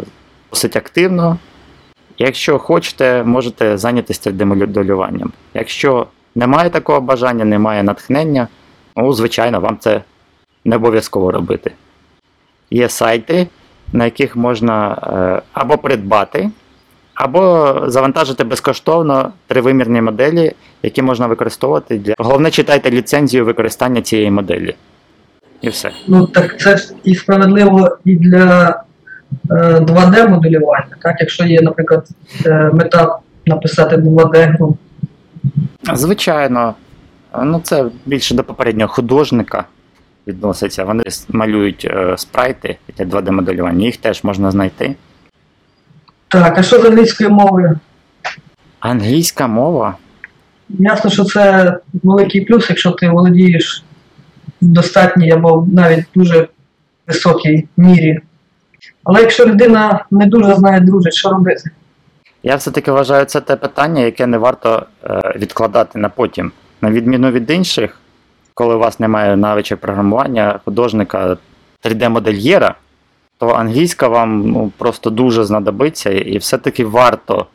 досить 0.51 0.77
активно. 0.77 1.39
Якщо 2.19 2.59
хочете, 2.59 3.25
можете 3.25 3.79
зайнятися 3.79 4.31
3D-моделюванням. 4.31 5.31
Якщо 5.55 6.07
немає 6.35 6.71
такого 6.71 7.01
бажання, 7.01 7.45
немає 7.45 7.83
натхнення, 7.83 8.49
ну, 8.97 9.13
звичайно, 9.13 9.61
вам 9.61 9.79
це 9.81 10.03
не 10.65 10.77
обов'язково 10.77 11.31
робити. 11.31 11.73
Є 12.71 12.89
сайти, 12.89 13.47
на 13.93 14.05
яких 14.05 14.37
можна 14.37 14.93
е, 14.93 15.43
або 15.53 15.79
придбати, 15.79 16.51
або 17.15 17.75
завантажити 17.87 18.45
безкоштовно 18.45 19.33
тривимірні 19.47 20.03
моделі, 20.03 20.53
які 20.83 21.03
можна 21.03 21.27
використовувати 21.27 21.99
для. 21.99 22.15
Головне, 22.19 22.51
читайте 22.51 22.91
ліцензію 22.91 23.45
використання 23.45 24.03
цієї 24.03 24.31
моделі. 24.31 24.75
І 25.61 25.69
все. 25.69 25.91
Ну 26.09 26.27
так 26.27 26.61
це 26.61 26.77
ж 26.77 26.95
і 27.05 27.15
справедливо 27.15 27.99
і 28.05 28.17
для 28.17 28.69
е, 29.51 29.55
2D-моделювання. 29.55 30.97
Так, 31.03 31.17
якщо 31.21 31.45
є, 31.45 31.61
наприклад, 31.63 32.09
е, 32.47 32.71
мета 32.73 33.19
написати 33.47 33.97
2D-гру, 33.97 34.77
Звичайно, 35.93 36.75
ну 37.43 37.61
це 37.65 37.85
більше 38.07 38.35
до 38.35 38.45
попереднього 38.45 38.93
художника 38.93 39.65
відноситься. 40.27 40.85
Вони 40.85 41.05
малюють 41.29 41.85
е, 41.91 42.15
спрайти 42.19 42.77
для 42.99 43.05
2D-моделювання, 43.05 43.85
їх 43.85 43.97
теж 43.97 44.25
можна 44.25 44.51
знайти. 44.51 44.95
Так, 46.29 46.59
а 46.59 46.63
що 46.63 46.83
з 46.83 46.85
англійською 46.85 47.31
мовою? 47.31 47.79
Англійська 48.81 49.47
мова. 49.47 49.97
Ясно, 50.69 51.11
що 51.11 51.25
це 51.25 51.77
великий 52.03 52.41
плюс, 52.41 52.71
якщо 52.71 52.91
ти 52.91 53.09
володієш 53.09 53.85
в 54.63 54.67
достатній 54.67 55.31
або 55.31 55.69
навіть 55.73 56.05
дуже 56.15 56.49
високій 57.07 57.69
мірі. 57.77 58.21
Але 59.05 59.21
якщо 59.21 59.47
людина 59.47 60.05
не 60.11 60.27
дуже 60.27 60.55
знає 60.55 60.81
друже, 60.81 61.11
що 61.11 61.29
робити? 61.29 61.71
Я 62.47 62.57
все-таки 62.57 62.91
вважаю, 62.91 63.25
це 63.25 63.41
те 63.41 63.57
питання, 63.57 64.03
яке 64.03 64.27
не 64.27 64.39
варто 64.39 64.87
е, 65.05 65.33
відкладати 65.37 65.99
на 65.99 66.09
потім. 66.09 66.53
На 66.81 66.91
відміну 66.91 67.31
від 67.31 67.51
інших, 67.51 68.01
коли 68.55 68.75
у 68.75 68.79
вас 68.79 69.01
немає 69.01 69.37
навичок 69.37 69.81
програмування, 69.81 70.61
художника 70.65 71.37
3D-модельєра, 71.85 72.75
то 73.39 73.49
англійська 73.49 74.09
вам 74.09 74.51
ну, 74.51 74.73
просто 74.79 75.11
дуже 75.11 75.45
знадобиться, 75.45 76.11
і 76.11 76.39
все-таки 76.39 76.85
варто 76.85 77.47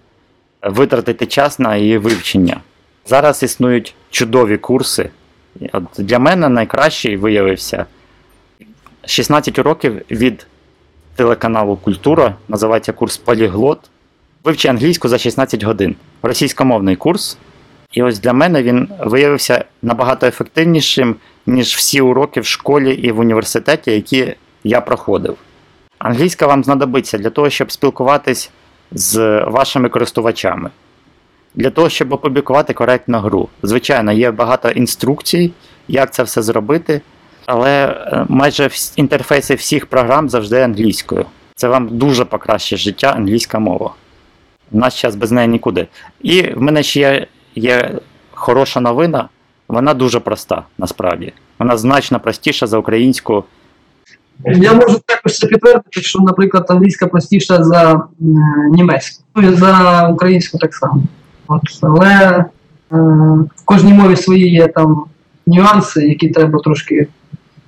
витратити 0.61 1.25
час 1.25 1.59
на 1.59 1.75
її 1.75 1.97
вивчення. 1.97 2.59
Зараз 3.05 3.43
існують 3.43 3.95
чудові 4.09 4.57
курси. 4.57 5.09
От 5.73 5.83
для 5.97 6.19
мене 6.19 6.49
найкращий 6.49 7.17
виявився 7.17 7.85
16 9.05 9.59
років 9.59 10.01
від 10.11 10.47
телеканалу 11.15 11.75
Культура, 11.75 12.35
називається 12.47 12.93
курс 12.93 13.17
Поліглот. 13.17 13.79
Вивчи 14.43 14.67
англійську 14.67 15.07
за 15.07 15.17
16 15.17 15.63
годин. 15.63 15.95
Російськомовний 16.23 16.95
курс. 16.95 17.37
І 17.91 18.03
ось 18.03 18.19
для 18.19 18.33
мене 18.33 18.63
він 18.63 18.87
виявився 18.99 19.65
набагато 19.81 20.27
ефективнішим, 20.27 21.15
ніж 21.45 21.75
всі 21.75 22.01
уроки 22.01 22.41
в 22.41 22.45
школі 22.45 22.93
і 22.93 23.11
в 23.11 23.19
університеті, 23.19 23.91
які 23.91 24.33
я 24.63 24.81
проходив. 24.81 25.37
Англійська 25.97 26.47
вам 26.47 26.63
знадобиться 26.63 27.17
для 27.17 27.29
того, 27.29 27.49
щоб 27.49 27.71
спілкуватись 27.71 28.51
з 28.91 29.43
вашими 29.47 29.89
користувачами, 29.89 30.69
для 31.55 31.69
того, 31.69 31.89
щоб 31.89 32.13
опублікувати 32.13 32.73
коректну 32.73 33.19
гру. 33.19 33.49
Звичайно, 33.63 34.11
є 34.11 34.31
багато 34.31 34.69
інструкцій, 34.69 35.51
як 35.87 36.13
це 36.13 36.23
все 36.23 36.41
зробити, 36.41 37.01
але 37.45 37.87
е, 37.87 38.25
майже 38.29 38.69
інтерфейси 38.95 39.55
всіх 39.55 39.85
програм 39.85 40.29
завжди 40.29 40.61
англійською. 40.61 41.25
Це 41.55 41.67
вам 41.67 41.87
дуже 41.97 42.25
покращить 42.25 42.79
життя 42.79 43.07
англійська 43.07 43.59
мова. 43.59 43.93
Нас 44.71 44.95
час 44.95 45.15
без 45.15 45.31
неї 45.31 45.47
нікуди. 45.47 45.87
І 46.21 46.41
в 46.41 46.61
мене 46.61 46.83
ще 46.83 46.99
є, 46.99 47.27
є 47.55 47.99
хороша 48.31 48.79
новина, 48.79 49.29
вона 49.67 49.93
дуже 49.93 50.19
проста 50.19 50.63
насправді. 50.77 51.33
Вона 51.59 51.77
значно 51.77 52.19
простіша 52.19 52.67
за 52.67 52.77
українську. 52.77 53.43
Я 54.45 54.73
можу 54.73 54.99
також 55.05 55.37
це 55.37 55.47
підтвердити, 55.47 56.01
що, 56.01 56.19
наприклад, 56.19 56.65
англійська 56.69 57.07
простіша 57.07 57.63
за 57.63 58.01
німецьку, 58.71 59.23
ну 59.35 59.49
і 59.49 59.55
за 59.55 60.07
українську 60.07 60.57
так 60.57 60.73
само. 60.73 61.03
От, 61.47 61.61
але 61.81 62.09
е, 62.15 62.45
в 63.55 63.65
кожній 63.65 63.93
мові 63.93 64.15
свої 64.15 64.49
є 64.49 64.67
там 64.67 65.05
нюанси, 65.47 66.07
які 66.07 66.29
треба 66.29 66.59
трошки 66.59 67.07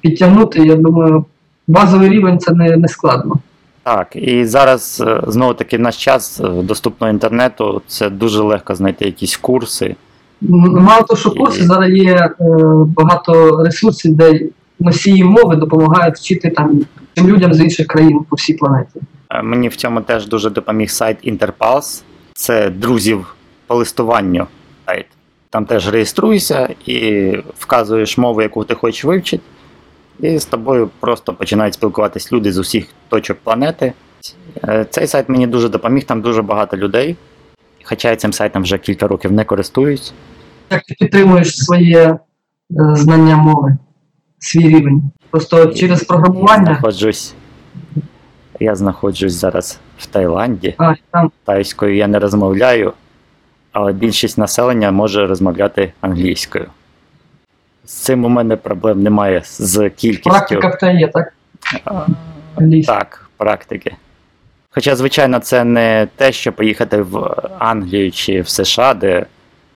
підтягнути. 0.02 0.60
Я 0.60 0.76
думаю, 0.76 1.26
базовий 1.68 2.10
рівень 2.10 2.40
це 2.40 2.54
не, 2.54 2.78
не 2.78 2.88
складно. 2.88 3.40
Так, 3.84 4.16
і 4.16 4.46
зараз 4.46 5.04
е, 5.08 5.22
знову 5.28 5.54
таки 5.54 5.78
в 5.78 5.80
наш 5.80 6.04
час 6.04 6.40
е, 6.40 6.50
доступного 6.50 7.14
інтернету 7.14 7.82
це 7.88 8.10
дуже 8.10 8.42
легко 8.42 8.76
знайти 8.76 9.06
якісь 9.06 9.38
курси. 9.38 9.96
Мало 10.42 11.02
того, 11.02 11.20
що 11.20 11.32
курси, 11.32 11.64
зараз 11.64 11.90
є 11.90 12.16
е, 12.16 12.34
багато 12.86 13.64
ресурсів, 13.64 14.16
де 14.16 14.42
носії 14.80 15.24
мови 15.24 15.56
допомагають 15.56 16.16
вчити 16.16 16.50
там 16.50 16.82
тим 17.14 17.28
людям 17.28 17.54
з 17.54 17.60
інших 17.60 17.88
країн 17.88 18.20
по 18.30 18.36
всій 18.36 18.54
планеті. 18.54 19.00
Мені 19.44 19.68
в 19.68 19.76
цьому 19.76 20.02
теж 20.02 20.28
дуже 20.28 20.50
допоміг 20.50 20.90
сайт 20.90 21.18
Interpulse. 21.28 22.04
Це 22.34 22.70
друзів 22.70 23.36
по 23.68 23.76
листуванню 23.76 24.48
сайт. 24.86 25.06
Там 25.50 25.66
теж 25.66 25.90
реєструєшся 25.90 26.70
і 26.86 27.32
вказуєш 27.60 28.18
мову, 28.18 28.42
яку 28.42 28.64
ти 28.64 28.76
хочеш 28.76 29.04
вивчити, 29.04 29.44
і 30.22 30.40
з 30.40 30.46
тобою 30.46 30.90
просто 31.00 31.34
починають 31.34 31.74
спілкуватись 31.74 32.32
люди 32.34 32.52
з 32.52 32.58
усіх 32.58 32.86
точок 33.10 33.38
планети. 33.44 33.94
Е, 34.68 34.86
Цей 34.90 35.08
сайт 35.08 35.30
мені 35.30 35.48
дуже 35.48 35.70
допоміг, 35.70 36.04
там 36.04 36.22
дуже 36.22 36.42
багато 36.42 36.78
людей. 36.78 37.16
Хоча 37.84 38.10
я 38.10 38.16
цим 38.16 38.34
сайтом 38.34 38.64
вже 38.64 38.78
кілька 38.78 39.08
років 39.08 39.32
не 39.32 39.46
користуюсь. 39.46 40.14
Як 40.70 40.84
ти 40.84 40.96
підтримуєш 41.00 41.58
своє 41.58 42.00
е, 42.02 42.18
знання 42.96 43.38
мови, 43.38 43.78
свій 44.40 44.68
рівень? 44.68 45.12
Просто 45.30 45.66
через 45.68 46.00
Я 46.00 46.06
програмування, 46.08 46.66
знаходжусь, 46.66 47.34
я 48.60 48.76
знаходжусь 48.76 49.34
зараз 49.34 49.80
в 49.98 50.06
Таїланді. 50.06 50.76
а 50.78 50.94
там 51.12 51.32
Тайською 51.46 51.96
я 51.96 52.08
не 52.08 52.20
розмовляю, 52.20 52.94
але 53.72 53.94
більшість 53.94 54.38
населення 54.38 54.92
може 54.92 55.28
розмовляти 55.28 55.94
англійською. 56.02 56.66
З 57.86 57.94
цим 57.94 58.26
у 58.26 58.30
мене 58.30 58.56
проблем 58.56 59.04
немає 59.04 59.42
з 59.44 59.90
кількістю. 59.90 60.30
практика 60.30 60.68
в 60.68 60.78
те 60.78 60.94
є, 60.94 61.08
так? 61.08 61.34
А, 61.86 62.06
Так, 62.86 63.30
практики. 63.38 63.96
Хоча, 64.70 64.96
звичайно, 64.96 65.40
це 65.40 65.64
не 65.64 66.08
те, 66.16 66.32
що 66.32 66.52
поїхати 66.54 67.02
в 67.02 67.36
Англію 67.60 68.12
чи 68.12 68.42
в 68.42 68.50
США, 68.50 68.94
де 68.94 69.26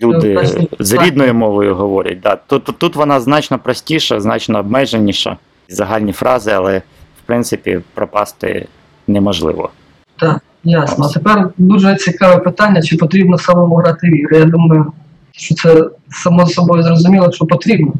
люди 0.01 0.33
Ну, 0.59 0.67
з 0.79 0.93
рідною 0.93 1.33
мовою 1.33 1.75
говорять. 1.75 2.19
Да. 2.19 2.35
Тут, 2.35 2.63
тут, 2.63 2.77
тут 2.77 2.95
вона 2.95 3.19
значно 3.19 3.59
простіша, 3.59 4.19
значно 4.21 4.59
обмеженіша. 4.59 5.37
Загальні 5.69 6.11
фрази, 6.11 6.51
але 6.51 6.77
в 6.77 7.21
принципі 7.25 7.79
пропасти 7.93 8.67
неможливо. 9.07 9.69
Так, 10.17 10.41
ясно. 10.63 11.05
А 11.05 11.13
тепер 11.13 11.49
дуже 11.57 11.95
цікаве 11.95 12.37
питання, 12.37 12.81
чи 12.81 12.97
потрібно 12.97 13.37
самому 13.37 13.75
грати 13.75 14.07
в 14.07 14.15
ігри. 14.19 14.37
Я 14.37 14.45
думаю, 14.45 14.91
що 15.37 15.55
це 15.55 15.89
само 16.09 16.47
собою 16.47 16.83
зрозуміло, 16.83 17.31
що 17.31 17.45
потрібно. 17.45 17.93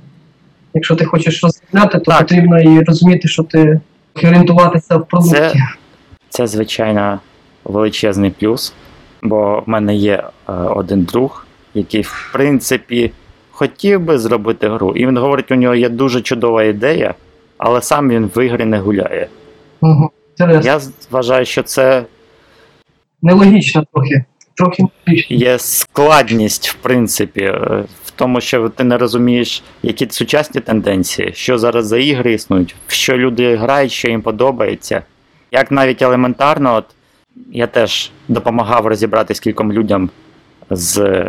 Якщо 0.73 0.95
ти 0.95 1.05
хочеш 1.05 1.43
розробляти, 1.43 1.99
то 1.99 2.11
Так. 2.11 2.19
потрібно 2.19 2.61
і 2.61 2.83
розуміти, 2.83 3.27
що 3.27 3.43
ти 3.43 3.79
орієнтуватися 4.23 4.97
в 4.97 5.07
продукті. 5.07 5.35
Це- 5.35 5.53
Це, 6.29 6.47
звичайно, 6.47 7.19
величезний 7.63 8.31
плюс, 8.31 8.73
бо 9.23 9.63
в 9.65 9.69
мене 9.69 9.95
є 9.95 10.23
е, 10.49 10.51
один 10.53 11.03
друг, 11.03 11.45
який, 11.73 12.01
в 12.01 12.29
принципі, 12.33 13.11
хотів 13.51 14.01
би 14.01 14.17
зробити 14.17 14.69
гру. 14.69 14.91
І 14.95 15.07
він 15.07 15.17
говорить, 15.17 15.51
у 15.51 15.55
нього 15.55 15.75
є 15.75 15.89
дуже 15.89 16.21
чудова 16.21 16.63
ідея, 16.63 17.13
але 17.57 17.81
сам 17.81 18.09
він 18.09 18.31
в 18.35 18.45
ігри 18.45 18.65
не 18.65 18.79
гуляє. 18.79 19.27
Угу. 19.81 20.09
Інтересно. 20.39 20.71
Я 20.71 20.79
вважаю, 21.11 21.45
що 21.45 21.63
це 21.63 22.03
Нелогічно 23.21 23.85
трохи. 23.93 24.25
Трохи 24.57 24.83
є 25.29 25.59
складність, 25.59 26.69
в 26.69 26.73
принципі, 26.73 27.41
е, 27.41 27.83
в 28.05 28.11
тому, 28.11 28.41
що 28.41 28.69
ти 28.69 28.83
не 28.83 28.97
розумієш, 28.97 29.63
які 29.83 30.07
сучасні 30.09 30.61
тенденції, 30.61 31.31
що 31.33 31.57
зараз 31.57 31.87
за 31.87 31.97
ігри 31.97 32.33
існують, 32.33 32.75
в 32.87 32.91
що 32.91 33.17
люди 33.17 33.55
грають, 33.55 33.91
що 33.91 34.09
їм 34.09 34.21
подобається. 34.21 35.01
Як 35.51 35.71
навіть 35.71 36.01
елементарно, 36.01 36.75
от 36.75 36.85
я 37.51 37.67
теж 37.67 38.11
допомагав 38.27 38.87
розібратись 38.87 39.39
кільком 39.39 39.73
людям 39.73 40.09
з 40.69 41.23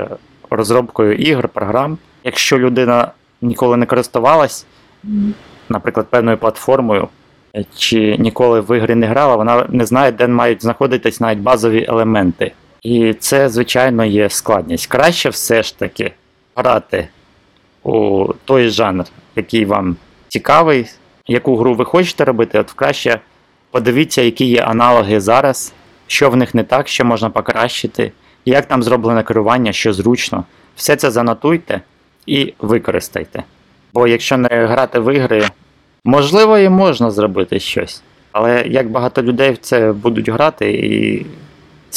розробкою 0.51 1.15
ігор, 1.15 1.49
програм. 1.49 1.99
Якщо 2.25 2.59
людина 2.59 3.11
ніколи 3.43 3.77
не 3.77 3.87
користувалась, 3.87 4.67
наприклад, 5.69 6.07
певною 6.11 6.39
платформою, 6.39 7.09
е, 7.57 7.65
чи 7.77 8.17
ніколи 8.19 8.61
в 8.61 8.77
ігри 8.77 8.95
не 8.95 9.07
грала, 9.07 9.37
вона 9.37 9.67
не 9.69 9.87
знає, 9.87 10.13
де 10.13 10.27
мають 10.27 10.63
знаходитись 10.63 11.21
навіть 11.21 11.39
базові 11.39 11.87
елементи. 11.89 12.53
І 12.87 13.15
це, 13.15 13.49
звичайно, 13.49 14.05
є 14.05 14.31
складність. 14.31 14.87
Краще 14.87 15.29
все 15.29 15.63
ж 15.63 15.79
таки 15.79 16.13
грати 16.57 17.09
у 17.83 18.27
той 18.45 18.69
жанр, 18.69 19.05
який 19.37 19.65
вам 19.65 19.97
цікавий, 20.29 20.87
яку 21.27 21.57
гру 21.57 21.75
ви 21.75 21.85
хочете 21.85 22.25
робити, 22.25 22.59
от 22.59 22.73
краще 22.73 23.21
подивіться, 23.71 24.23
які 24.23 24.45
є 24.45 24.61
аналоги 24.61 25.21
зараз, 25.21 25.73
що 26.07 26.31
в 26.31 26.37
них 26.37 26.55
не 26.55 26.65
так, 26.65 26.89
що 26.89 27.05
можна 27.05 27.31
покращити, 27.31 28.13
як 28.45 28.67
там 28.67 28.83
зроблене 28.83 29.23
керування, 29.23 29.73
що 29.73 29.93
зручно. 29.93 30.45
Все 30.77 30.97
це 30.97 31.11
занотуйте 31.11 31.81
і 32.27 32.55
використайте. 32.59 33.43
Бо 33.95 34.07
якщо 34.07 34.37
не 34.37 34.49
грати 34.49 34.99
в 35.01 35.15
ігри, 35.15 35.49
можливо, 36.05 36.59
і 36.59 36.69
можна 36.69 37.11
зробити 37.11 37.61
щось. 37.61 38.03
Але 38.33 38.65
як 38.67 38.91
багато 38.91 39.23
людей 39.23 39.53
в 39.53 39.59
це 39.59 39.93
будуть 39.93 40.29
грати 40.29 40.71
і 40.71 41.27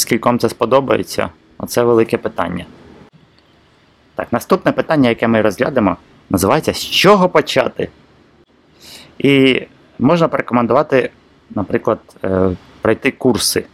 скільком 0.00 0.38
це 0.38 0.48
сподобається, 0.48 1.28
оце 1.58 1.82
велике 1.82 2.18
питання. 2.18 2.64
Так, 4.14 4.32
наступне 4.32 4.72
питання, 4.72 5.08
яке 5.08 5.28
ми 5.28 5.40
розглянемо, 5.40 5.96
називається 6.30 6.72
З 6.72 6.84
чого 6.84 7.28
почати? 7.28 7.88
І 9.18 9.62
можна 9.98 10.28
порекомендувати, 10.28 11.10
наприклад, 11.50 11.98
е, 12.24 12.50
пройти 12.82 13.10
курси. 13.10 13.64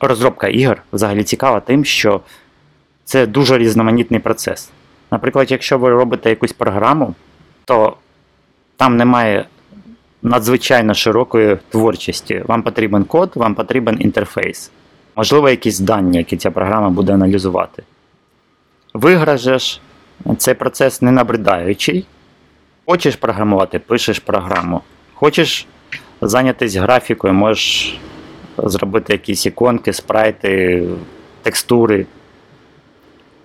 Розробка 0.00 0.48
ігор 0.48 0.82
взагалі 0.92 1.24
цікава 1.24 1.60
тим, 1.60 1.84
що 1.84 2.20
це 3.04 3.26
дуже 3.26 3.58
різноманітний 3.58 4.20
процес. 4.20 4.70
Наприклад, 5.10 5.50
якщо 5.50 5.78
ви 5.78 5.90
робите 5.90 6.30
якусь 6.30 6.52
програму, 6.52 7.14
то 7.64 7.96
там 8.76 8.96
немає 8.96 9.44
надзвичайно 10.22 10.94
широкої 10.94 11.58
творчості. 11.70 12.42
Вам 12.46 12.62
потрібен 12.62 13.04
код, 13.04 13.32
вам 13.34 13.54
потрібен 13.54 13.96
інтерфейс. 14.00 14.70
Можливо, 15.16 15.50
якісь 15.50 15.80
дані, 15.80 16.18
які 16.18 16.36
ця 16.36 16.50
програма 16.50 16.90
буде 16.90 17.14
аналізувати. 17.14 17.82
В 18.94 19.36
же 19.36 19.58
ж 19.58 19.80
цей 20.36 20.54
процес 20.54 21.02
не 21.02 21.10
набридаючий. 21.10 22.06
Хочеш 22.86 23.16
програмувати, 23.16 23.78
пишеш 23.78 24.18
програму. 24.18 24.80
Хочеш 25.14 25.66
зайнятися 26.20 26.80
графікою, 26.80 27.34
можеш 27.34 27.98
зробити 28.58 29.12
якісь 29.12 29.46
іконки, 29.46 29.92
спрайти, 29.92 30.88
текстури. 31.42 32.06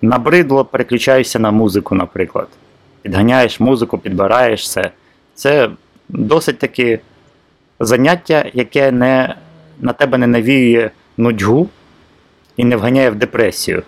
Набридло, 0.02 0.64
переключаєшся 0.64 1.38
на 1.38 1.50
музику, 1.50 1.94
наприклад. 1.94 2.48
Підганяєш 3.02 3.60
музику, 3.60 3.98
підбираєш 3.98 4.62
все. 4.62 4.90
Це 5.34 5.70
досить 6.08 6.58
таки 6.58 7.00
заняття, 7.80 8.44
яке 8.52 8.92
не, 8.92 9.34
на 9.80 9.92
тебе 9.92 10.18
не 10.18 10.26
навіює 10.26 10.90
нудьгу 11.16 11.68
і 12.56 12.64
не 12.64 12.76
вганяє 12.76 13.10
в 13.10 13.14
депресію. 13.14 13.82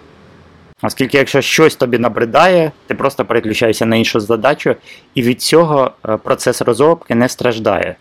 Оскільки, 0.82 1.18
якщо 1.18 1.40
щось 1.40 1.76
тобі 1.76 1.98
набридає, 1.98 2.72
ти 2.86 2.94
просто 2.94 3.24
переключаєшся 3.24 3.86
на 3.86 3.96
іншу 3.96 4.20
задачу, 4.20 4.76
і 5.14 5.22
від 5.22 5.42
цього 5.42 5.90
е, 6.08 6.16
процес 6.16 6.62
розробки 6.62 7.14
не 7.14 7.28
страждає. 7.28 7.96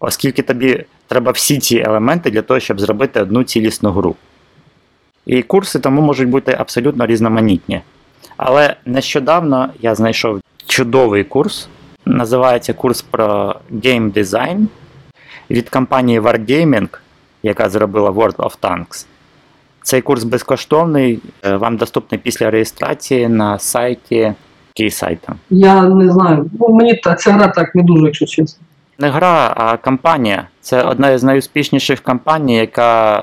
Оскільки 0.00 0.42
тобі 0.42 0.84
треба 1.06 1.32
всі 1.32 1.58
ці 1.58 1.76
елементи 1.78 2.30
для 2.30 2.42
того, 2.42 2.60
щоб 2.60 2.80
зробити 2.80 3.20
одну 3.20 3.44
цілісну 3.44 3.90
гру. 3.90 4.16
І 5.26 5.42
курси 5.42 5.78
тому 5.78 6.02
можуть 6.02 6.28
бути 6.28 6.56
абсолютно 6.58 7.06
різноманітні. 7.06 7.80
Але 8.36 8.76
нещодавно 8.86 9.70
я 9.80 9.94
знайшов 9.94 10.40
чудовий 10.66 11.24
курс. 11.24 11.68
Називається 12.04 12.72
курс 12.72 13.02
про 13.02 13.56
Design 13.72 14.66
від 15.50 15.68
компанії 15.68 16.20
Wargaming, 16.20 16.88
яка 17.42 17.68
зробила 17.68 18.10
World 18.10 18.36
of 18.36 18.58
Tanks. 18.62 19.06
Цей 19.82 20.00
курс 20.00 20.24
безкоштовний, 20.24 21.20
е, 21.44 21.56
вам 21.56 21.76
доступний 21.76 22.20
після 22.24 22.50
реєстрації 22.50 23.28
на 23.28 23.58
сайті. 23.58 24.34
Який? 24.76 25.18
Я 25.50 25.82
не 25.82 26.12
знаю. 26.12 26.50
Ну, 26.60 26.68
мені 26.68 26.94
та 26.94 27.14
ця 27.14 27.32
гра 27.32 27.48
так 27.48 27.74
не 27.74 27.82
дуже, 27.82 28.04
якщо 28.04 28.26
чесно. 28.26 28.64
Не 28.98 29.10
гра, 29.10 29.54
а 29.56 29.76
компанія. 29.76 30.48
Це 30.60 30.82
одна 30.82 31.18
з 31.18 31.24
найуспішніших 31.24 32.00
компаній, 32.00 32.56
яка 32.56 33.18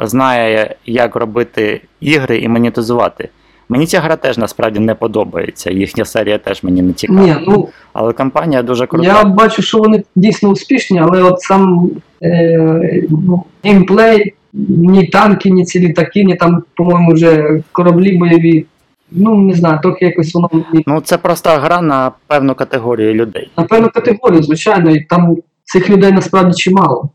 е, 0.00 0.06
знає, 0.06 0.74
як 0.86 1.16
робити 1.16 1.80
ігри 2.00 2.38
і 2.38 2.48
монетизувати. 2.48 3.28
Мені 3.68 3.86
ця 3.86 4.00
гра 4.00 4.16
теж 4.16 4.38
насправді 4.38 4.80
не 4.80 4.94
подобається. 4.94 5.70
Їхня 5.70 6.04
серія 6.04 6.38
теж 6.38 6.62
мені 6.62 6.82
не 6.82 6.92
цікава. 6.92 7.20
Ні, 7.20 7.36
ну 7.48 7.68
Але 7.92 8.12
компанія 8.12 8.62
дуже 8.62 8.86
крута. 8.86 9.06
я 9.06 9.24
бачу, 9.24 9.62
що 9.62 9.78
вони 9.78 10.02
дійсно 10.16 10.48
успішні, 10.48 11.00
але 11.00 11.22
от 11.22 11.40
сам 11.40 11.90
е, 12.22 13.02
ну, 13.10 13.44
геймплей, 13.64 14.34
ні 14.68 15.06
танки, 15.06 15.50
ні 15.50 15.64
ці 15.64 15.80
літаки, 15.80 16.24
ні 16.24 16.34
там, 16.34 16.62
по-моєму, 16.76 17.12
вже 17.12 17.60
кораблі 17.72 18.18
бойові. 18.18 18.66
Ну, 19.10 19.34
не 19.34 19.54
знаю, 19.54 19.78
трохи 19.82 20.04
якось 20.04 20.34
воно 20.34 20.50
Ну, 20.86 21.00
це 21.00 21.18
просто 21.18 21.50
гра 21.50 21.80
на 21.80 22.12
певну 22.26 22.54
категорію 22.54 23.14
людей. 23.14 23.50
на 23.56 23.64
певну 23.64 23.90
категорію, 23.90 24.42
звичайно, 24.42 24.90
і 24.90 25.00
там 25.04 25.36
цих 25.64 25.90
людей 25.90 26.12
насправді 26.12 26.54
чимало. 26.54 27.10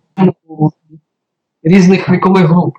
Різних 1.63 2.09
вікових 2.09 2.45
груп. 2.45 2.77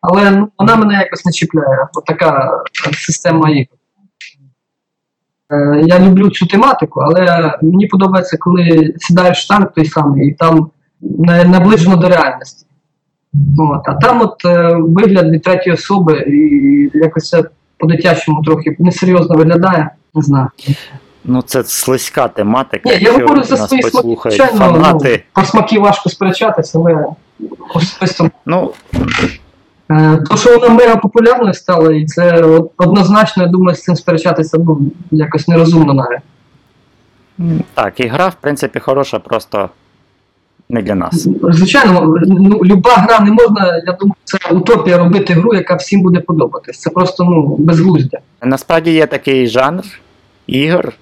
Але 0.00 0.30
ну, 0.30 0.48
вона 0.58 0.76
мене 0.76 0.94
якось 0.94 1.24
не 1.24 1.32
чіпляє. 1.32 1.88
От 1.94 2.04
така 2.04 2.50
система 2.92 3.50
ігор. 3.50 3.78
Е, 5.52 5.82
Я 5.86 5.98
люблю 5.98 6.30
цю 6.30 6.46
тематику, 6.46 7.00
але 7.00 7.54
мені 7.62 7.86
подобається, 7.86 8.36
коли 8.36 8.94
сідаєш 8.98 9.44
в 9.44 9.48
танк 9.48 9.72
той 9.72 9.84
самий, 9.84 10.28
і 10.28 10.34
там 10.34 10.70
наближено 11.46 11.96
до 11.96 12.08
реальності. 12.08 12.66
От. 13.58 13.88
А 13.88 13.94
там 13.94 14.20
от 14.20 14.44
е, 14.44 14.74
вигляд 14.74 15.30
від 15.30 15.42
третьої 15.42 15.74
особи, 15.74 16.18
і 16.18 16.90
якось 16.94 17.28
це 17.28 17.44
по-дитячому 17.78 18.42
трохи 18.42 18.76
несерйозно 18.78 19.36
виглядає. 19.36 19.90
Не 20.14 20.22
знаю. 20.22 20.48
Ну, 21.24 21.42
це 21.42 21.64
слизька 21.64 22.28
тематика. 22.28 22.88
Ні, 22.88 22.98
я 23.00 23.12
говорю 23.12 23.42
за 23.42 23.56
свої 23.56 23.82
смаки. 23.82 24.16
Звичайно, 24.22 24.98
ну, 25.02 25.16
про 25.32 25.44
смаки 25.44 25.78
важко 25.78 26.08
сперечатися, 26.10 26.78
але 26.78 27.06
особисто 27.74 28.30
Ну, 28.46 28.72
То, 30.28 30.36
що 30.36 30.58
вона 30.58 30.74
мега 30.74 30.96
популярною 30.96 31.54
стала, 31.54 31.92
і 31.92 32.04
це 32.04 32.44
однозначно, 32.76 33.42
я 33.42 33.48
думаю, 33.48 33.76
з 33.76 33.82
цим 33.82 33.96
сперечатися 33.96 34.58
ну, 34.58 34.80
якось 35.10 35.48
нерозумно 35.48 35.94
навіть. 35.94 36.20
так, 37.74 38.00
і 38.00 38.06
гра, 38.06 38.28
в 38.28 38.34
принципі, 38.34 38.80
хороша, 38.80 39.18
просто 39.18 39.70
не 40.68 40.82
для 40.82 40.94
нас. 40.94 41.28
Звичайно, 41.42 42.16
ну, 42.26 42.64
люба 42.64 42.90
гра 42.90 43.20
не 43.20 43.30
можна, 43.30 43.82
я 43.86 43.92
думаю, 43.92 44.14
це 44.24 44.38
утопія 44.50 44.98
робити 44.98 45.34
гру, 45.34 45.54
яка 45.54 45.74
всім 45.74 46.02
буде 46.02 46.20
подобатись. 46.20 46.80
Це 46.80 46.90
просто 46.90 47.24
ну, 47.24 47.56
безглуздя. 47.58 48.18
Насправді 48.42 48.92
є 48.92 49.06
такий 49.06 49.46
жанр 49.46 49.84
ігор, 50.46 50.92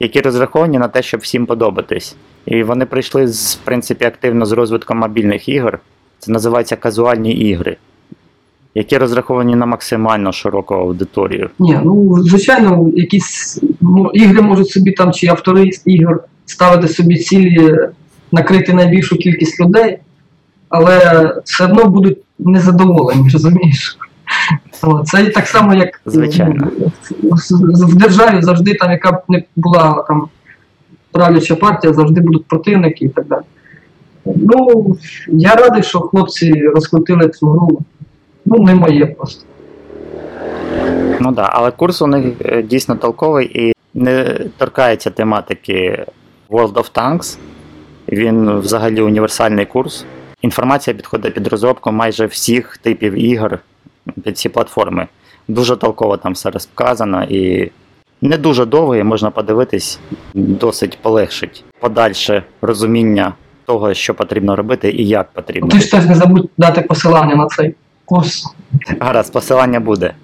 які 0.00 0.20
розраховані 0.20 0.78
на 0.78 0.88
те, 0.88 1.02
щоб 1.02 1.20
всім 1.20 1.46
подобатись. 1.46 2.16
І 2.46 2.62
вони 2.62 2.86
прийшли 2.86 3.26
в 3.26 3.56
принципі, 3.64 4.04
активно 4.04 4.46
з 4.46 4.52
розвитком 4.52 4.98
мобільних 4.98 5.48
ігор. 5.48 5.78
Це 6.18 6.32
називається 6.32 6.76
казуальні 6.76 7.32
ігри, 7.32 7.76
які 8.74 8.98
розраховані 8.98 9.56
на 9.56 9.66
максимально 9.66 10.32
широку 10.32 10.74
аудиторію. 10.74 11.50
Ні, 11.58 11.78
ну 11.84 12.22
звичайно, 12.22 12.90
якісь 12.94 13.60
ну, 13.80 14.10
ігри 14.14 14.42
можуть 14.42 14.70
собі 14.70 14.92
там, 14.92 15.12
чи 15.12 15.26
автори 15.26 15.70
ігор 15.86 16.24
ставити 16.46 16.88
собі 16.88 17.16
цілі 17.16 17.78
накрити 18.32 18.72
найбільшу 18.74 19.16
кількість 19.16 19.60
людей, 19.60 19.98
але 20.68 21.26
все 21.44 21.64
одно 21.64 21.84
будуть 21.84 22.18
незадоволені, 22.38 23.30
розумієш? 23.32 23.98
Це 25.04 25.24
так 25.24 25.46
само, 25.46 25.74
як 25.74 26.00
Звичайно. 26.06 26.70
в- 27.22 27.86
в 27.86 27.94
державі 27.94 28.42
завжди 28.42 28.74
там, 28.74 28.90
яка 28.90 29.12
б 29.12 29.22
не 29.28 29.42
була 29.56 30.04
там 30.08 30.28
правляча 31.12 31.56
партія, 31.56 31.92
завжди 31.92 32.20
будуть 32.20 32.44
противники 32.46 33.04
і 33.04 33.08
так 33.08 33.26
далі. 33.26 33.42
Ну, 34.24 34.96
я 35.28 35.54
радий, 35.54 35.82
що 35.82 36.00
хлопці 36.00 36.52
розкрутили 36.54 37.28
цю 37.28 37.46
гру. 37.50 37.80
Ну, 38.44 38.62
не 38.62 38.74
моє 38.74 39.06
просто. 39.06 39.44
Ну 41.20 41.26
так, 41.26 41.34
да, 41.34 41.50
але 41.52 41.70
курс 41.70 42.02
у 42.02 42.06
них 42.06 42.24
е, 42.44 42.62
дійсно 42.62 42.96
толковий 42.96 43.68
і 43.68 43.72
не 43.94 44.24
торкається 44.58 45.10
тематики 45.10 46.06
World 46.50 46.72
of 46.72 46.92
Tanks. 46.92 47.38
Він 48.08 48.58
взагалі 48.58 49.02
універсальний 49.02 49.66
курс. 49.66 50.04
Інформація 50.42 50.96
підходить 50.96 51.34
під 51.34 51.46
розробку 51.46 51.92
майже 51.92 52.26
всіх 52.26 52.76
типів 52.76 53.14
ігор 53.14 53.58
під 54.24 54.38
ці 54.38 54.48
платформи. 54.48 55.06
Дуже 55.48 55.76
толково 55.76 56.16
там 56.16 56.32
все 56.32 56.50
розказано 56.50 57.24
і 57.24 57.70
не 58.22 58.38
дуже 58.38 58.64
довго, 58.64 58.96
і 58.96 59.02
можна 59.02 59.30
подивитись, 59.30 59.98
досить 60.34 60.98
полегшить 61.02 61.64
подальше 61.80 62.42
розуміння 62.62 63.34
того, 63.64 63.94
що 63.94 64.14
потрібно 64.14 64.56
робити 64.56 64.90
і 64.90 65.08
як 65.08 65.32
потрібно. 65.32 65.70
Ти 65.70 65.78
ж 65.78 65.90
теж 65.90 66.06
не 66.06 66.14
забудь 66.14 66.50
дати 66.58 66.80
посилання 66.80 67.34
на 67.36 67.46
цей 67.46 67.74
курс. 68.04 68.54
Гаразд, 69.00 69.32
посилання 69.32 69.80
буде. 69.80 70.14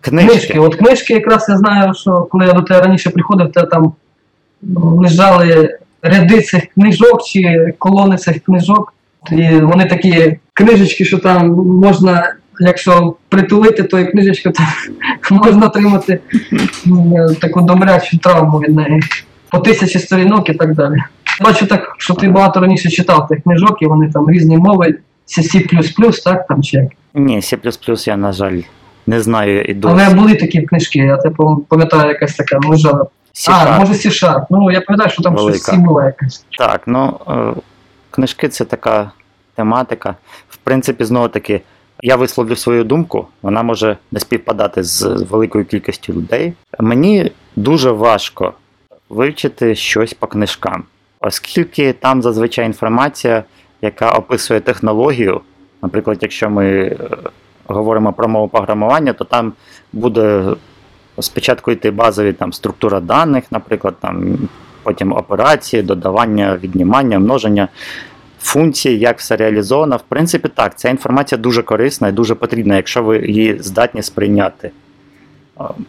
Книжки. 0.00 0.30
Книжки. 0.30 0.58
От 0.58 0.74
книжки, 0.74 1.14
якраз 1.14 1.46
я 1.48 1.56
знаю, 1.56 1.94
що 1.94 2.28
коли 2.30 2.46
я 2.46 2.52
до 2.52 2.62
тебе 2.62 2.80
раніше 2.80 3.10
приходив, 3.10 3.52
то 3.52 3.62
там 3.62 3.92
ну, 4.62 4.96
лежали 4.96 5.78
ряди 6.02 6.40
цих 6.40 6.66
книжок 6.66 7.22
чи 7.26 7.74
колони 7.78 8.16
цих 8.16 8.38
книжок. 8.38 8.94
І 9.32 9.50
вони 9.50 9.84
такі 9.84 10.38
книжечки, 10.52 11.04
що 11.04 11.18
там 11.18 11.50
можна, 11.66 12.34
якщо 12.60 13.14
притулити 13.28 13.82
тої 13.82 14.06
книжечки, 14.06 14.50
то 14.50 14.62
можна 15.34 15.66
отримати 15.66 16.20
таку 17.40 17.60
добрячу 17.60 18.18
травму 18.18 18.58
від 18.58 18.76
неї. 18.76 19.02
По 19.50 19.58
тисячі 19.58 19.98
сторінок 19.98 20.48
і 20.48 20.54
так 20.54 20.74
далі. 20.74 20.96
Бачу 21.40 21.66
так, 21.66 21.94
що 21.98 22.14
ти 22.14 22.28
багато 22.28 22.60
раніше 22.60 22.90
читав 22.90 23.28
тих 23.28 23.42
книжок, 23.42 23.82
і 23.82 23.86
вони 23.86 24.10
там 24.12 24.30
різні 24.30 24.56
мови, 24.56 24.94
це 25.28 25.42
C++, 25.42 26.22
так 26.24 26.46
там 26.46 26.62
чи 26.62 26.76
як. 26.76 26.86
Ні, 27.14 27.36
C++ 27.36 28.08
я, 28.08 28.16
на 28.16 28.32
жаль, 28.32 28.60
не 29.06 29.20
знаю 29.20 29.62
і 29.62 29.74
досі. 29.74 29.94
Але 29.94 30.14
були 30.14 30.34
такі 30.34 30.62
книжки, 30.62 30.98
я 30.98 31.16
типу 31.16 31.66
пам'ятаю, 31.68 32.08
якась 32.08 32.34
така 32.34 32.58
лежала. 32.68 33.06
А, 33.48 33.78
може 33.78 33.92
C-Sharp. 33.92 34.46
Ну 34.50 34.70
я 34.70 34.80
пам'ятаю, 34.80 35.10
що 35.10 35.22
там 35.22 35.38
щось 35.38 35.44
Велика. 35.44 35.72
C 35.72 35.80
була 35.80 36.04
якась. 36.04 36.44
Так, 36.58 36.82
ну 36.86 37.20
е, 37.28 37.60
книжки 38.10 38.48
це 38.48 38.64
така 38.64 39.10
тематика. 39.54 40.14
В 40.48 40.56
принципі, 40.56 41.04
знову 41.04 41.28
таки, 41.28 41.60
я 42.02 42.16
висловлю 42.16 42.56
свою 42.56 42.84
думку, 42.84 43.26
вона 43.42 43.62
може 43.62 43.96
не 44.12 44.20
співпадати 44.20 44.82
з 44.82 45.02
великою 45.30 45.64
кількістю 45.64 46.12
людей. 46.12 46.52
Мені 46.80 47.32
дуже 47.56 47.90
важко 47.90 48.52
вивчити 49.08 49.74
щось 49.74 50.14
по 50.14 50.26
книжкам, 50.26 50.84
оскільки 51.20 51.92
там 51.92 52.22
зазвичай 52.22 52.66
інформація, 52.66 53.44
яка 53.82 54.10
описує 54.10 54.60
технологію. 54.60 55.40
Наприклад, 55.82 56.18
якщо 56.20 56.50
ми 56.50 56.66
е, 56.66 56.96
говоримо 57.66 58.12
про 58.12 58.28
мову 58.28 58.48
програмування, 58.48 59.12
то 59.12 59.24
там 59.24 59.52
буде 59.92 60.44
спочатку 61.20 61.70
йти 61.70 61.90
базові 61.90 62.32
там 62.32 62.52
структура 62.52 63.00
даних, 63.00 63.44
наприклад, 63.52 63.94
там 64.00 64.38
потім 64.82 65.12
операції, 65.12 65.82
додавання, 65.82 66.56
віднімання, 66.62 67.18
множення 67.18 67.68
функцій, 68.40 68.90
як 68.90 69.18
все 69.18 69.36
реалізовано. 69.36 69.96
В 69.96 70.02
принципі, 70.02 70.48
так, 70.54 70.78
ця 70.78 70.88
інформація 70.88 71.38
дуже 71.38 71.62
корисна 71.62 72.08
і 72.08 72.12
дуже 72.12 72.34
потрібна, 72.34 72.76
якщо 72.76 73.02
ви 73.02 73.18
її 73.18 73.58
здатні 73.62 74.02
сприйняти. 74.02 74.70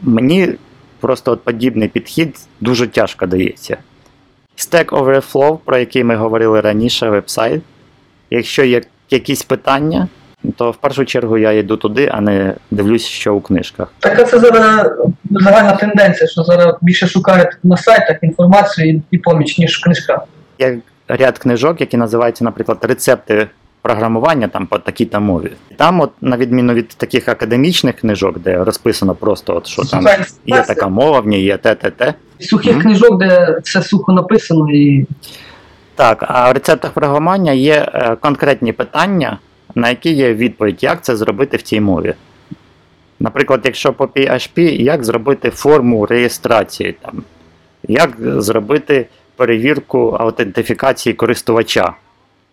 Мені 0.01 0.55
просто 0.99 1.31
от 1.31 1.43
подібний 1.43 1.87
підхід 1.87 2.39
дуже 2.61 2.87
тяжко 2.87 3.25
дається. 3.25 3.77
Stack 4.57 4.85
Overflow, 4.85 5.57
про 5.65 5.77
який 5.77 6.03
ми 6.03 6.15
говорили 6.15 6.61
раніше, 6.61 7.09
вебсайт. 7.09 7.61
Якщо 8.30 8.63
є 8.63 8.82
якісь 9.09 9.43
питання, 9.43 10.07
то 10.55 10.71
в 10.71 10.75
першу 10.75 11.05
чергу 11.05 11.38
я 11.38 11.51
йду 11.51 11.77
туди, 11.77 12.09
а 12.13 12.21
не 12.21 12.53
дивлюсь, 12.71 13.05
що 13.05 13.36
у 13.36 13.41
книжках. 13.41 13.93
Так 13.99 14.30
це 14.30 14.39
зараз 14.39 14.91
загальна 15.32 15.71
тенденція, 15.73 16.27
що 16.27 16.43
зараз 16.43 16.75
більше 16.82 17.07
шукають 17.07 17.49
на 17.63 17.77
сайтах 17.77 18.17
інформацію 18.21 19.01
і, 19.11 19.17
поміч, 19.17 19.57
ніж 19.57 19.77
в 19.80 19.84
книжках. 19.84 20.19
Є 20.59 20.77
ряд 21.07 21.38
книжок, 21.38 21.82
які 21.82 21.97
називаються, 21.97 22.43
наприклад, 22.43 22.77
рецепти 22.82 23.47
програмування 23.82 24.47
там 24.47 24.67
по 24.67 24.80
такій-то 24.80 25.21
мові. 25.21 25.51
Там, 25.77 26.01
от, 26.01 26.11
на 26.21 26.38
відміну 26.38 26.73
від 26.73 26.88
таких 26.88 27.27
академічних 27.27 27.95
книжок, 27.95 28.39
де 28.39 28.63
розписано 28.63 29.15
просто, 29.15 29.55
от, 29.55 29.67
що 29.67 29.84
там 29.84 30.05
є 30.45 30.61
така 30.61 30.88
мова 30.88 31.19
в 31.19 31.27
ній, 31.27 31.41
є 31.41 31.57
те, 31.57 31.75
те, 31.75 31.89
те. 31.91 32.13
Сухих 32.39 32.73
Мгм. 32.73 32.82
книжок, 32.82 33.19
де 33.19 33.59
все 33.63 33.82
сухо 33.82 34.13
написано 34.13 34.71
і 34.71 35.05
Так, 36.00 36.26
а 36.28 36.50
в 36.50 36.54
рецептах 36.54 36.91
програмування 36.91 37.52
є 37.52 37.88
е, 37.93 38.16
конкретні 38.16 38.74
питання, 38.74 39.38
на 39.76 39.89
які 39.89 40.14
є 40.14 40.34
відповідь, 40.34 40.84
як 40.84 41.04
це 41.04 41.16
зробити 41.16 41.58
в 41.58 41.62
цій 41.62 41.82
мові. 41.82 42.14
Наприклад, 43.20 43.62
якщо 43.66 43.93
по 43.93 44.06
PHP, 44.06 44.60
як 44.82 45.04
зробити 45.04 45.50
форму 45.50 46.06
реєстрації, 46.06 46.95
там, 47.02 47.24
як 47.88 48.18
зробити 48.20 49.08
перевірку 49.36 50.10
аутентифікації 50.20 51.14
користувача. 51.14 51.93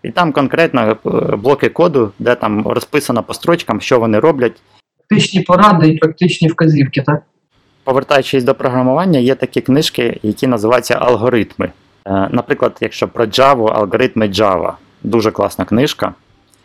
І 0.03 0.11
там 0.11 0.33
конкретно 0.33 0.97
е, 1.07 1.37
блоки 1.37 1.69
коду, 1.69 2.13
де 2.19 2.35
там 2.35 2.67
розписано 2.69 3.23
по 3.23 3.35
строчкам, 3.35 3.81
що 3.81 4.01
вони 4.01 4.19
роблять. 4.19 4.57
практичні 5.09 5.41
поради 5.41 5.89
і 5.89 5.99
практичні 5.99 6.49
вказівки, 6.49 7.03
так? 7.03 7.23
Повертаючись 7.85 8.45
до 8.45 8.55
програмування, 8.55 9.19
є 9.19 9.35
такі 9.35 9.61
книжки, 9.61 10.21
які 10.23 10.47
називаються 10.47 10.95
алгоритми. 10.95 11.71
Е, 12.07 12.29
Наприклад, 12.31 12.77
якщо 12.81 13.09
про 13.09 13.25
Java, 13.25 13.75
алгоритми 13.75 14.29
Java. 14.29 14.73
Дуже 15.03 15.31
класна 15.31 15.65
книжка. 15.65 16.15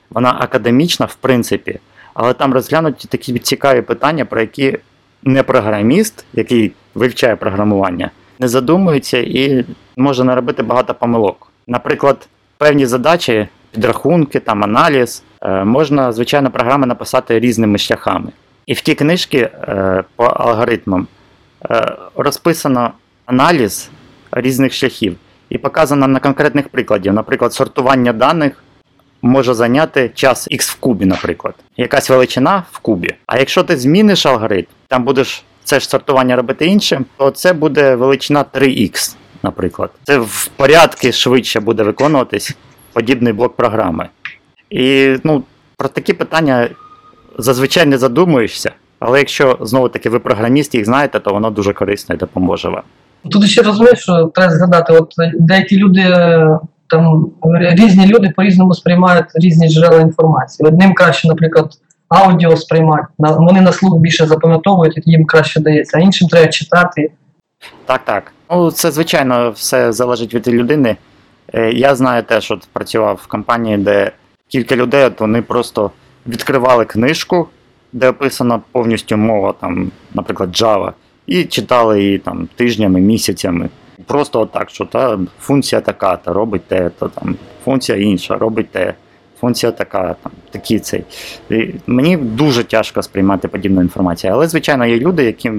Вона 0.10 0.38
академічна, 0.40 1.06
в 1.06 1.16
принципі, 1.16 1.80
але 2.14 2.34
там 2.34 2.54
розглянуті 2.54 3.08
такі 3.08 3.40
цікаві 3.40 3.82
питання, 3.82 4.26
про 4.26 4.42
які 4.42 4.78
не 5.24 5.44
програміст, 5.44 6.26
який 6.34 6.72
вивчає 6.96 7.36
програмування, 7.36 8.12
не 8.40 8.48
задумується 8.48 9.18
і 9.18 9.66
може 9.98 10.24
наробити 10.24 10.64
багато 10.64 10.94
помилок. 10.94 11.52
Наприклад, 11.68 12.28
певні 12.58 12.86
задачі, 12.86 13.48
підрахунки, 13.72 14.40
там, 14.40 14.64
аналіз, 14.64 15.24
е, 15.42 15.64
можна, 15.64 16.12
звичайно, 16.12 16.52
програми 16.52 16.88
написати 16.88 17.40
різними 17.40 17.78
шляхами. 17.78 18.32
І 18.66 18.74
в 18.74 18.82
ті 18.82 18.96
книжки 18.96 19.38
е, 19.38 20.04
по 20.16 20.24
алгоритмам 20.24 21.08
розписано 22.16 22.92
аналіз 23.26 23.90
різних 24.32 24.74
шляхів 24.74 25.16
і 25.52 25.58
показано 25.58 26.08
на 26.08 26.20
конкретних 26.20 26.70
прикладів. 26.70 27.14
Наприклад, 27.14 27.54
сортування 27.54 28.14
даних 28.14 28.64
може 29.22 29.54
зайняти 29.54 30.12
час 30.14 30.48
x 30.52 30.72
в 30.72 30.76
кубі, 30.76 31.06
наприклад. 31.06 31.56
Якась 31.78 32.10
величина 32.10 32.64
в 32.72 32.80
кубі. 32.80 33.16
А 33.26 33.40
якщо 33.40 33.64
ти 33.64 33.78
зміниш 33.78 34.26
алгоритм, 34.26 34.66
там 34.88 35.04
будеш 35.04 35.44
це 35.64 35.80
ж 35.80 35.90
сортування 35.90 36.36
робити 36.36 36.66
іншим, 36.66 37.06
то 37.18 37.32
це 37.32 37.54
буде 37.54 37.96
величина 37.96 38.46
3х, 38.54 39.16
наприклад. 39.44 39.92
Це 40.04 40.18
в 40.18 40.48
порядки 40.56 41.12
швидше 41.12 41.60
буде 41.60 41.84
виконуватись 41.84 42.56
подібний 42.94 43.34
блок 43.34 43.56
програми. 43.56 44.10
І 44.70 45.16
ну, 45.24 45.44
про 45.78 45.88
такі 45.88 46.14
питання 46.14 46.70
зазвичай 47.38 47.86
не 47.86 47.98
задумуєшся, 47.98 48.72
але 49.00 49.20
якщо 49.20 49.58
знову 49.62 49.90
таки 49.90 50.10
ви 50.10 50.20
програміст, 50.20 50.76
їх 50.76 50.86
знаєте, 50.86 51.20
то 51.20 51.34
воно 51.34 51.52
дуже 51.52 51.74
корисно 51.74 52.16
і 52.16 52.18
допоможе 52.18 52.70
вам. 52.70 52.84
Тут 53.30 53.46
ще 53.46 53.62
розумієш, 53.62 54.00
що 54.00 54.32
треба 54.36 54.54
згадати, 54.54 54.94
от 54.94 55.14
деякі 55.40 55.78
люди 55.78 56.02
е, 56.02 56.60
там 56.90 57.32
різні 57.60 58.08
люди 58.08 58.34
по-різному 58.36 58.74
сприймають 58.74 59.26
різні 59.36 59.70
джерела 59.70 60.02
інформації. 60.02 60.68
Одним 60.68 60.94
краще, 60.94 61.28
наприклад, 61.28 61.72
аудіо 62.10 62.58
сприймати, 62.58 63.08
вони 63.18 63.62
на 63.62 63.72
слух 63.72 64.00
більше 64.00 64.26
запам'ятовують, 64.26 64.98
і 64.98 65.02
їм 65.06 65.26
краще 65.26 65.60
дається, 65.60 65.98
а 65.98 66.02
іншим 66.02 66.28
треба 66.28 66.48
читати. 66.48 67.12
Так, 67.86 68.02
так. 68.06 68.32
Ну, 68.52 68.72
це 68.72 68.92
звичайно 68.92 69.52
все 69.52 69.92
залежить 69.92 70.34
від 70.34 70.48
людини. 70.48 70.98
Е, 71.54 71.72
Я 71.72 71.96
знаю 71.96 72.24
теж, 72.24 72.52
от 72.52 72.68
працював 72.74 73.20
в 73.24 73.28
компанії, 73.28 73.78
де 73.78 74.12
кілька 74.48 74.76
людей, 74.76 75.06
от 75.06 75.20
вони 75.20 75.42
просто 75.42 75.92
відкривали 76.28 76.86
книжку, 76.86 77.48
де 77.94 78.10
описана 78.10 78.62
повністю 78.72 79.18
мова, 79.18 79.54
там, 79.62 79.92
наприклад, 80.14 80.50
Java, 80.50 80.92
і 81.28 81.44
читали 81.44 82.04
її 82.04 82.20
там 82.20 82.50
тижнями, 82.56 83.00
місяцями. 83.02 83.70
Просто 84.06 84.42
отак, 84.42 84.70
що 84.70 84.86
та 84.86 85.20
функція 85.40 85.82
така, 85.82 86.18
та 86.18 86.34
робить 86.34 86.66
те, 86.68 86.90
то 87.00 87.08
там 87.08 87.36
функція 87.66 87.98
інша, 87.98 88.36
робить 88.38 88.70
те. 88.70 88.94
Функція 89.40 89.72
така, 89.72 90.16
там, 90.24 90.32
такі 90.52 90.80
цей. 90.80 91.04
І 91.50 91.74
мені 91.88 92.18
дуже 92.18 92.64
тяжко 92.64 93.04
сприймати 93.04 93.48
подібну 93.48 93.82
інформацію, 93.82 94.34
але, 94.34 94.48
звичайно, 94.48 94.86
є 94.86 95.00
люди, 95.00 95.24
які 95.24 95.52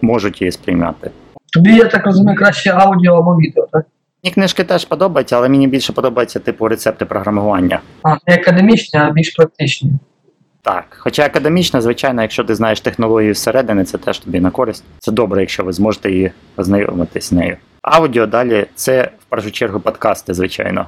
можуть 0.00 0.40
її 0.40 0.52
сприймати. 0.52 1.10
Тобі, 1.52 1.74
я 1.74 1.84
так 1.84 2.06
розумію, 2.06 2.36
краще 2.38 2.70
аудіо 2.70 3.14
або 3.14 3.36
відео, 3.36 3.68
так? 3.72 3.86
Мені 4.24 4.34
книжки 4.34 4.64
теж 4.64 4.84
подобаються, 4.84 5.36
але 5.36 5.48
мені 5.48 5.66
більше 5.68 5.92
подобаються 5.92 6.38
типу 6.38 6.68
рецепти 6.68 7.04
програмування. 7.04 7.80
А, 8.02 8.16
не 8.26 8.34
академічні, 8.34 9.00
а 9.00 9.10
більш 9.10 9.30
практичні. 9.30 9.90
Так, 10.64 10.84
хоча 10.98 11.24
академічно, 11.24 11.80
звичайно, 11.80 12.22
якщо 12.22 12.44
ти 12.44 12.54
знаєш 12.54 12.80
технологію 12.80 13.34
зсередини, 13.34 13.84
це 13.84 13.98
теж 13.98 14.18
тобі 14.18 14.40
на 14.40 14.50
користь. 14.50 14.84
Це 14.98 15.12
добре, 15.12 15.40
якщо 15.40 15.64
ви 15.64 15.72
зможете 15.72 16.10
її 16.10 16.32
познайомитись 16.54 17.24
з 17.24 17.32
нею. 17.32 17.56
Аудіо 17.82 18.26
далі 18.26 18.66
це 18.74 19.10
в 19.20 19.24
першу 19.24 19.50
чергу 19.50 19.80
подкасти, 19.80 20.34
звичайно. 20.34 20.86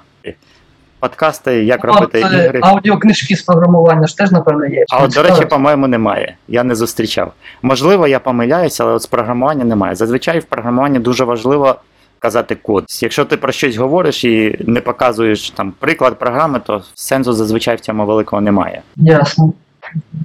Подкасти, 0.99 1.65
як 1.65 1.85
робити 1.85 2.19
е, 2.19 2.45
ігри. 2.45 2.61
аудіокнижки 2.63 3.37
з 3.37 3.43
програмування 3.43 4.07
ж 4.07 4.17
теж, 4.17 4.31
напевно, 4.31 4.67
є. 4.67 4.85
А 4.91 5.05
от, 5.05 5.11
до 5.11 5.23
речі, 5.23 5.45
по-моєму, 5.45 5.87
немає. 5.87 6.37
Я 6.49 6.65
не 6.65 6.75
зустрічав. 6.75 7.33
Можливо, 7.63 8.07
я 8.07 8.19
помиляюся, 8.19 8.85
але 8.85 8.93
от 8.93 9.03
з 9.03 9.07
програмування 9.07 9.65
немає. 9.65 9.95
Зазвичай 9.95 10.39
в 10.39 10.45
програмуванні 10.45 10.99
дуже 10.99 11.25
важливо 11.25 11.77
казати 12.19 12.55
код. 12.55 12.85
Якщо 13.03 13.25
ти 13.25 13.37
про 13.37 13.53
щось 13.53 13.77
говориш 13.77 14.25
і 14.25 14.59
не 14.67 14.81
показуєш 14.81 15.51
там 15.51 15.73
приклад 15.79 16.19
програми, 16.19 16.61
то 16.67 16.83
сенсу 16.95 17.33
зазвичай 17.33 17.77
в 17.77 17.81
цьому 17.81 18.07
великого 18.07 18.43
немає. 18.43 18.83
Ясно. 18.97 19.53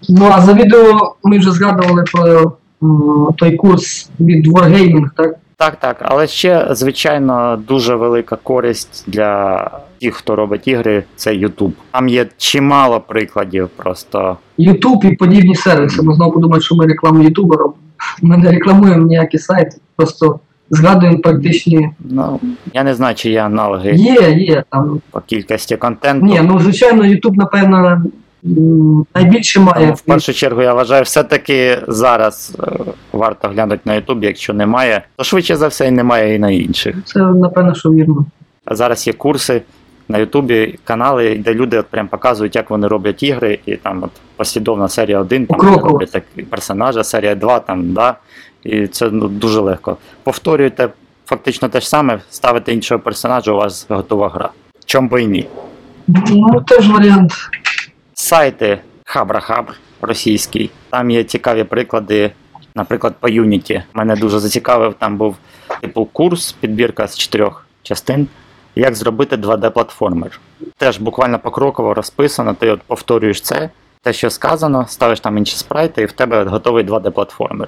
Ну 0.09 0.30
а 0.34 0.41
за 0.41 0.53
відео 0.53 1.15
ми 1.24 1.38
вже 1.39 1.51
згадували 1.51 2.03
про 2.13 2.53
м, 2.84 3.28
той 3.38 3.55
курс 3.55 4.09
від 4.20 4.47
Wargaming, 4.47 5.05
так? 5.15 5.36
Так, 5.57 5.76
так, 5.80 5.97
але 6.01 6.28
ще, 6.28 6.67
звичайно, 6.72 7.59
дуже 7.67 7.95
велика 7.95 8.36
користь 8.36 9.03
для 9.07 9.57
тих, 10.01 10.15
хто 10.15 10.36
робить 10.36 10.67
ігри, 10.67 11.03
це 11.15 11.32
YouTube. 11.34 11.72
Там 11.91 12.07
є 12.09 12.28
чимало 12.38 12.99
прикладів 12.99 13.70
просто. 13.76 14.38
Ютуб 14.57 15.05
і 15.05 15.15
подібні 15.15 15.55
сервіси. 15.55 16.01
Ми 16.01 16.13
знову 16.15 16.32
подумаємо, 16.32 16.61
що 16.61 16.76
ми 16.76 16.86
рекламу 16.86 17.24
Ютуба 17.24 17.55
робимо. 17.55 17.76
Ми 18.22 18.38
не 18.38 18.51
рекламуємо 18.51 19.05
ніякі 19.05 19.38
сайти, 19.38 19.78
просто 19.95 20.39
згадуємо 20.70 21.20
практичні. 21.20 21.89
Ну, 21.99 22.39
я 22.74 22.84
не 22.84 22.93
знаю, 22.93 23.15
чи 23.15 23.30
є 23.30 23.43
аналоги 23.43 23.91
Є, 23.91 24.32
є 24.32 24.63
там. 24.70 25.01
по 25.11 25.22
кількості 25.22 25.78
контенту. 25.78 26.26
Ні, 26.26 26.41
ну 26.43 26.59
звичайно, 26.59 27.05
Ютуб, 27.05 27.38
напевно, 27.38 28.01
найбільше 29.15 29.59
має. 29.59 29.79
Тому 29.79 29.93
в 29.93 30.01
першу 30.01 30.33
чергу 30.33 30.61
я 30.61 30.73
вважаю, 30.73 31.03
все-таки 31.03 31.77
зараз 31.87 32.57
е, 32.63 32.71
варто 33.11 33.47
глянути 33.47 33.81
на 33.85 33.99
YouTube, 33.99 34.23
якщо 34.23 34.53
немає, 34.53 35.01
то 35.15 35.23
швидше 35.23 35.55
за 35.55 35.67
все 35.67 35.87
і 35.87 35.91
немає 35.91 36.35
і 36.35 36.39
на 36.39 36.51
інших. 36.51 36.95
Це 37.05 37.19
напевно, 37.19 37.75
що 37.75 37.89
вірно. 37.89 38.25
А 38.65 38.75
зараз 38.75 39.07
є 39.07 39.13
курси 39.13 39.61
на 40.09 40.17
Ютубі, 40.17 40.79
канали, 40.83 41.35
де 41.35 41.53
люди 41.53 41.77
от 41.77 41.87
прям 41.87 42.07
показують, 42.07 42.55
як 42.55 42.69
вони 42.69 42.87
роблять 42.87 43.23
ігри, 43.23 43.59
і 43.65 43.75
там 43.75 44.03
от 44.03 44.11
послідовна 44.35 44.89
серія 44.89 45.19
1, 45.19 45.45
там 45.45 45.57
вони 45.59 45.77
роблять 45.77 46.11
так, 46.11 46.23
персонажа, 46.49 47.03
серія 47.03 47.35
2, 47.35 47.59
там, 47.59 47.93
да. 47.93 48.15
І 48.63 48.87
це 48.87 49.09
ну, 49.11 49.27
дуже 49.27 49.59
легко. 49.59 49.97
Повторюєте 50.23 50.89
фактично 51.25 51.69
те 51.69 51.79
ж 51.79 51.89
саме, 51.89 52.19
ставите 52.29 52.73
іншого 52.73 52.99
персонажа, 52.99 53.51
у 53.51 53.55
вас 53.55 53.85
готова 53.89 54.29
гра. 54.29 54.49
Чом 54.85 55.07
би 55.07 55.23
і 55.23 55.27
ні. 55.27 55.47
Ну, 56.27 56.61
теж 56.67 56.89
варіант. 56.89 57.33
Сайти 58.22 58.80
Хабра-Хабр 59.05 59.74
російський. 60.01 60.70
Там 60.89 61.09
є 61.11 61.24
цікаві 61.24 61.63
приклади, 61.63 62.32
наприклад, 62.76 63.15
по 63.20 63.28
Unity. 63.28 63.84
Мене 63.93 64.15
дуже 64.15 64.39
зацікавив, 64.39 64.93
там 64.93 65.17
був 65.17 65.38
типу 65.82 66.05
курс, 66.05 66.51
підбірка 66.51 67.07
з 67.07 67.17
чотирьох 67.17 67.67
частин, 67.84 68.28
як 68.76 68.95
зробити 68.95 69.36
2D-платформер. 69.36 70.39
Теж 70.78 70.99
буквально 70.99 71.39
покроково 71.39 71.93
розписано, 71.93 72.53
ти 72.53 72.70
от 72.72 72.82
повторюєш 72.82 73.41
це, 73.41 73.70
те, 74.01 74.13
що 74.13 74.30
сказано, 74.30 74.86
ставиш 74.89 75.20
там 75.20 75.38
інші 75.38 75.57
спрайти, 75.57 76.01
і 76.01 76.05
в 76.05 76.11
тебе 76.11 76.43
готовий 76.43 76.86
2D-платформер. 76.86 77.67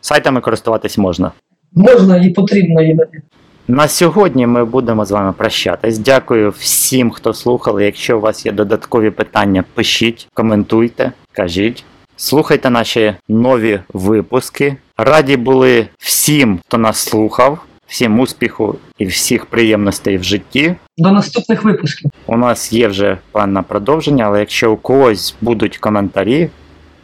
Сайтами 0.00 0.40
користуватись 0.40 0.98
можна. 0.98 1.32
Можна 1.72 2.16
і 2.16 2.30
потрібно 2.30 2.82
іноді. 2.82 3.22
На 3.70 3.88
сьогодні 3.88 4.46
ми 4.46 4.64
будемо 4.64 5.04
з 5.04 5.10
вами 5.10 5.32
прощатись. 5.32 5.98
Дякую 5.98 6.50
всім, 6.50 7.10
хто 7.10 7.34
слухали. 7.34 7.84
Якщо 7.84 8.18
у 8.18 8.20
вас 8.20 8.46
є 8.46 8.52
додаткові 8.52 9.10
питання, 9.10 9.64
пишіть, 9.74 10.28
коментуйте, 10.34 11.12
кажіть. 11.32 11.84
Слухайте 12.16 12.70
наші 12.70 13.14
нові 13.28 13.80
випуски. 13.92 14.76
Раді 14.96 15.36
були 15.36 15.88
всім, 15.98 16.60
хто 16.66 16.78
нас 16.78 16.98
слухав, 16.98 17.58
всім 17.86 18.20
успіху 18.20 18.74
і 18.98 19.06
всіх 19.06 19.46
приємностей 19.46 20.18
в 20.18 20.22
житті. 20.22 20.74
До 20.98 21.12
наступних 21.12 21.64
випусків. 21.64 22.10
У 22.26 22.36
нас 22.36 22.72
є 22.72 22.88
вже 22.88 23.18
план 23.32 23.52
на 23.52 23.62
продовження, 23.62 24.24
але 24.24 24.40
якщо 24.40 24.72
у 24.72 24.76
когось 24.76 25.34
будуть 25.40 25.78
коментарі, 25.78 26.50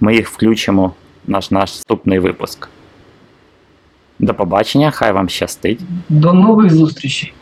ми 0.01 0.15
їх 0.15 0.29
включимо 0.29 0.93
в 1.27 1.31
наш 1.31 1.51
наступний 1.51 2.19
випуск. 2.19 2.69
До 4.19 4.35
побачення, 4.35 4.91
хай 4.91 5.13
вам 5.13 5.29
щастить. 5.29 5.81
До 6.09 6.33
нових 6.33 6.75
зустрічей. 6.75 7.33